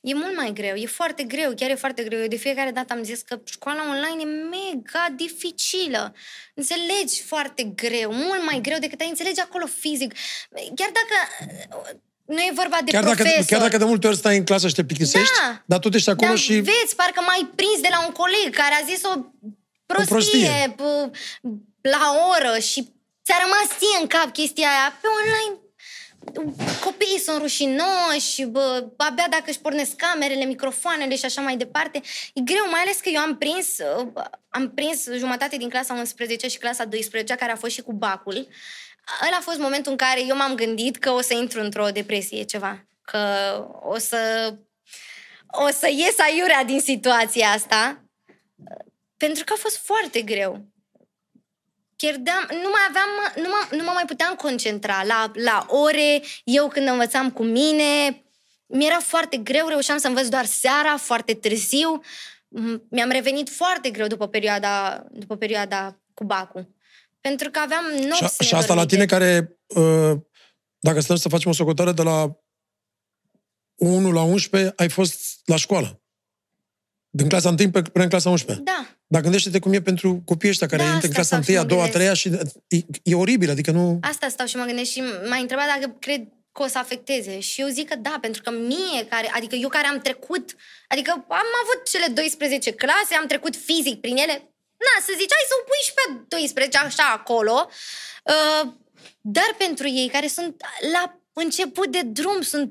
[0.00, 2.20] E mult mai greu, e foarte greu, chiar e foarte greu.
[2.20, 6.14] Eu de fiecare dată am zis că școala online e mega dificilă.
[6.54, 10.14] Înțelegi foarte greu, mult mai greu decât ai înțelege acolo fizic.
[10.74, 11.46] Chiar dacă
[11.92, 13.44] uh, nu e vorba de Chiar dacă, profesor.
[13.44, 15.62] chiar dacă de multe ori stai în clasă și te plictisești, Da.
[15.64, 16.52] dar tot ești acolo dar și...
[16.54, 19.12] vezi, parcă mai prins de la un coleg care a zis o
[19.86, 20.74] prostie, prostie.
[20.78, 21.10] p-
[21.80, 22.04] la
[22.36, 22.80] oră și
[23.24, 24.98] ți-a rămas ție în cap chestia aia.
[25.00, 25.60] Pe online
[26.84, 32.00] copiii sunt rușinoși, bă, abia dacă își pornesc camerele, microfoanele și așa mai departe.
[32.34, 34.06] E greu, mai ales că eu am prins, uh,
[34.48, 38.48] am prins jumătate din clasa 11 și clasa 12, care a fost și cu bacul.
[39.26, 42.42] Ăla a fost momentul în care eu m-am gândit că o să intru într-o depresie,
[42.42, 42.84] ceva.
[43.02, 43.18] Că
[43.82, 44.54] o să,
[45.50, 48.04] o să ies aiurea din situația asta.
[49.16, 50.74] Pentru că a fost foarte greu
[51.96, 56.68] pierdeam, nu mai aveam, nu, mă, nu mă mai puteam concentra la, la ore, eu
[56.68, 58.22] când învățam cu mine,
[58.66, 62.00] mi-era foarte greu, reușeam să învăț doar seara, foarte târziu.
[62.90, 66.75] Mi-am revenit foarte greu după perioada, după perioada cu Bacu.
[67.28, 70.12] Pentru că aveam nopți Și, și asta la tine care, uh,
[70.78, 72.40] dacă stăm să facem o socotare de la
[73.74, 76.02] 1 la 11, ai fost la școală.
[77.08, 78.64] Din clasa 1 până în clasa 11.
[78.64, 78.86] Da.
[79.06, 81.58] Dar gândește-te cum e pentru copiii ăștia care Da, intră în asta clasa stau 1,
[81.58, 82.28] a și mă 2, a 3 și
[82.68, 83.98] e, e oribil, adică nu...
[84.00, 86.20] Asta stau și mă gândesc și m-a întrebat dacă cred
[86.52, 87.40] că o să afecteze.
[87.40, 90.54] Și eu zic că da, pentru că mie, care, adică eu care am trecut,
[90.88, 95.46] adică am avut cele 12 clase, am trecut fizic prin ele, na, să zici, hai
[95.48, 97.70] să o pui și pe 12 așa acolo,
[98.24, 98.72] uh,
[99.20, 100.62] dar pentru ei care sunt
[100.92, 102.70] la început de drum, sunt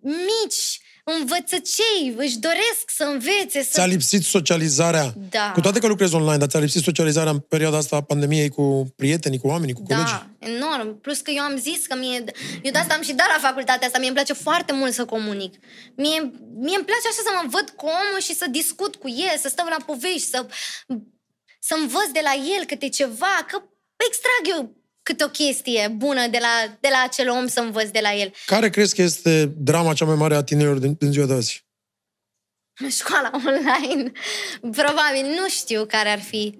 [0.00, 0.80] mici,
[1.18, 3.70] învățăcei, își doresc să învețe, să...
[3.72, 5.12] Ți-a lipsit socializarea.
[5.30, 5.50] Da.
[5.54, 8.92] Cu toate că lucrezi online, dar ți-a lipsit socializarea în perioada asta a pandemiei cu
[8.96, 10.22] prietenii, cu oamenii, cu colegii.
[10.38, 11.00] Da, enorm.
[11.00, 12.24] Plus că eu am zis că mie...
[12.62, 13.98] Eu de asta am și dat la facultatea asta.
[13.98, 15.54] Mie îmi place foarte mult să comunic.
[15.96, 16.18] Mie,
[16.66, 19.48] mie îmi place așa să mă văd cu omul și să discut cu el, să
[19.48, 20.46] stăm la povești, să,
[21.60, 23.56] să învăț de la el câte ceva, că
[24.08, 24.79] extrag eu
[25.10, 28.32] câte o chestie bună de la, de la acel om să învăț de la el.
[28.46, 31.64] Care crezi că este drama cea mai mare a tinerilor din, din ziua de azi?
[32.88, 34.12] Școala online,
[34.80, 36.58] probabil, nu știu care ar fi.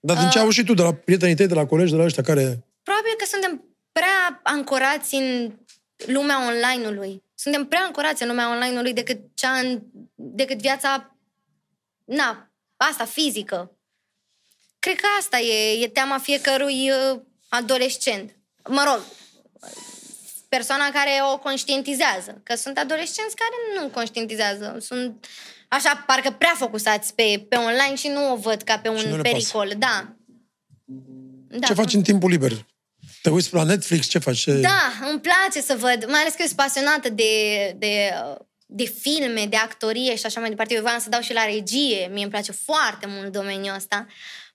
[0.00, 2.04] Dar din ce auzi și tu, de la prietenii tăi, de la colegi, de la
[2.04, 2.64] ăștia care...
[2.82, 5.52] Probabil că suntem prea ancorați în
[5.96, 7.22] lumea online-ului.
[7.34, 9.82] Suntem prea ancorați în lumea online-ului decât, cea în,
[10.14, 11.16] decât viața,
[12.04, 13.70] na, asta, fizică.
[14.78, 18.36] Cred că asta e, e teama fiecărui uh, adolescent.
[18.68, 19.02] Mă rog,
[20.48, 22.40] persoana care o conștientizează.
[22.42, 24.76] Că sunt adolescenți care nu conștientizează.
[24.80, 25.26] Sunt
[25.68, 29.10] așa, parcă prea focusați pe, pe online și nu o văd ca pe Și nu
[29.10, 29.34] un le pasă.
[29.34, 29.72] pericol.
[29.78, 30.16] Da.
[31.48, 31.66] da.
[31.66, 32.66] Ce faci în timpul liber?
[33.22, 34.06] Te uiți la Netflix?
[34.06, 34.38] Ce faci?
[34.38, 34.52] Ce...
[34.52, 37.32] Da, îmi place să văd, mai ales că eu sunt pasionată de,
[37.76, 38.12] de,
[38.66, 40.74] de filme, de actorie și așa mai departe.
[40.74, 44.06] Eu voiam să dau și la regie, mie îmi place foarte mult domeniul ăsta.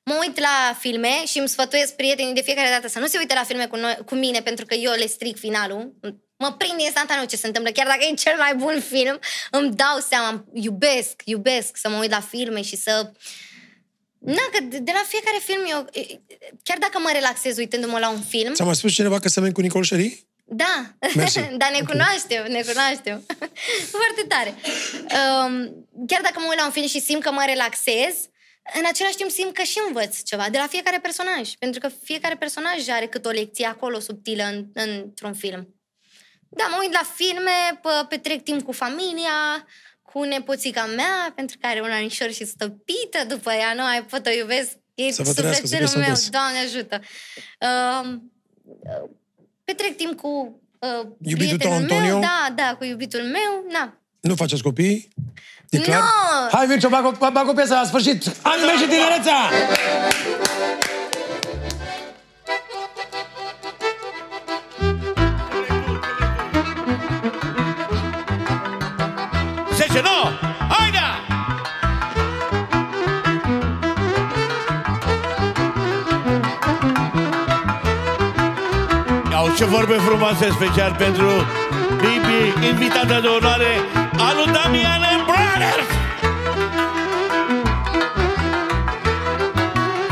[0.03, 3.33] Mă uit la filme și îmi sfătuiesc prietenii de fiecare dată să nu se uite
[3.33, 5.93] la filme cu, noi, cu mine pentru că eu le stric finalul.
[6.37, 7.71] Mă prind instantaneu ce se întâmplă.
[7.71, 9.19] Chiar dacă e cel mai bun film,
[9.51, 13.11] îmi dau seama, îmi iubesc, iubesc să mă uit la filme și să...
[14.19, 15.89] Na, că de, de la fiecare film eu,
[16.63, 19.61] chiar dacă mă relaxez uitându-mă la un film, Ți-a mai spus cineva că semeni cu
[19.61, 20.25] Nicol Șeri?
[20.53, 21.39] da, Mersi.
[21.61, 23.25] dar ne cunoaștem, ne cunoaștem.
[23.97, 24.55] Foarte tare.
[25.19, 28.15] Um, chiar dacă mă uit la un film și simt că mă relaxez,
[28.79, 31.51] în același timp simt că și învăț ceva de la fiecare personaj.
[31.59, 35.75] Pentru că fiecare personaj are cât o lecție acolo subtilă în, într-un film.
[36.49, 39.65] Da, mă uit la filme, pă- petrec timp cu familia,
[40.01, 44.25] cu nepoțica mea, pentru că are un anișor și stăpită după ea, nu ai pot
[44.25, 44.71] o iubesc.
[44.95, 46.29] E Să vă trăiască, să sufletelul fie meu, sănătos.
[46.29, 47.01] Doamne ajută.
[48.03, 48.31] Um,
[49.63, 52.19] petrec timp cu uh, Iubitul tău, prietenul Antonio?
[52.19, 54.01] Meu, da, da, cu iubitul meu, na.
[54.19, 55.07] Nu faceți copii?
[55.73, 55.99] E clar?
[55.99, 56.57] Nu!
[56.57, 58.23] Hai, Mircea, bag o, bag o piesă la sfârșit!
[58.41, 59.39] Anii mei și tinerețea!
[69.75, 70.31] Zece, nouă,
[70.69, 71.05] haide!
[79.31, 81.27] Iau ce vorbe frumoase special pentru
[82.01, 83.71] Bibi, invitată de onoare
[84.17, 84.51] a lui
[85.61, 87.01] Damian and Brothers!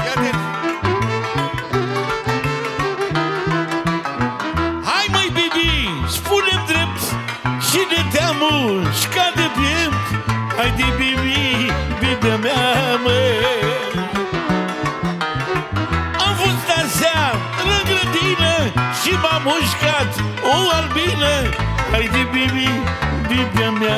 [0.05, 0.37] Ia-te-
[4.89, 5.69] Hai măi, Bibi,
[6.07, 7.01] spune-mi drept
[7.67, 8.51] Și de teamă
[8.93, 10.05] și șca de piept.
[10.57, 13.37] Hai de Bibi, Bibia mea, măi.
[16.25, 18.53] Am fost aseară în grădină
[19.01, 20.11] Și m-a mușcat
[20.53, 21.33] o albină.
[21.91, 22.69] Hai de Bibi,
[23.27, 23.97] Bibia mea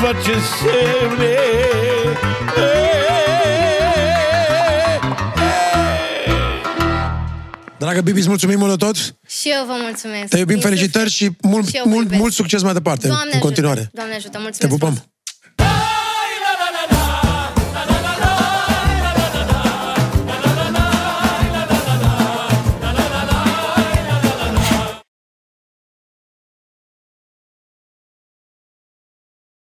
[0.00, 1.36] face semne cu ce-ți face semne
[7.78, 8.96] Dragă Bibi, îți mulțumim mult de tot.
[9.26, 10.28] Și eu vă mulțumesc.
[10.28, 12.20] Te iubim, Din felicitări și mult, Și eu vă mult, iubesc.
[12.20, 13.78] mult succes mai departe, Doamne în continuare.
[13.78, 14.58] Ajută, Doamne ajută, mulțumesc.
[14.60, 14.92] Te pupăm.
[14.94, 15.08] frumos.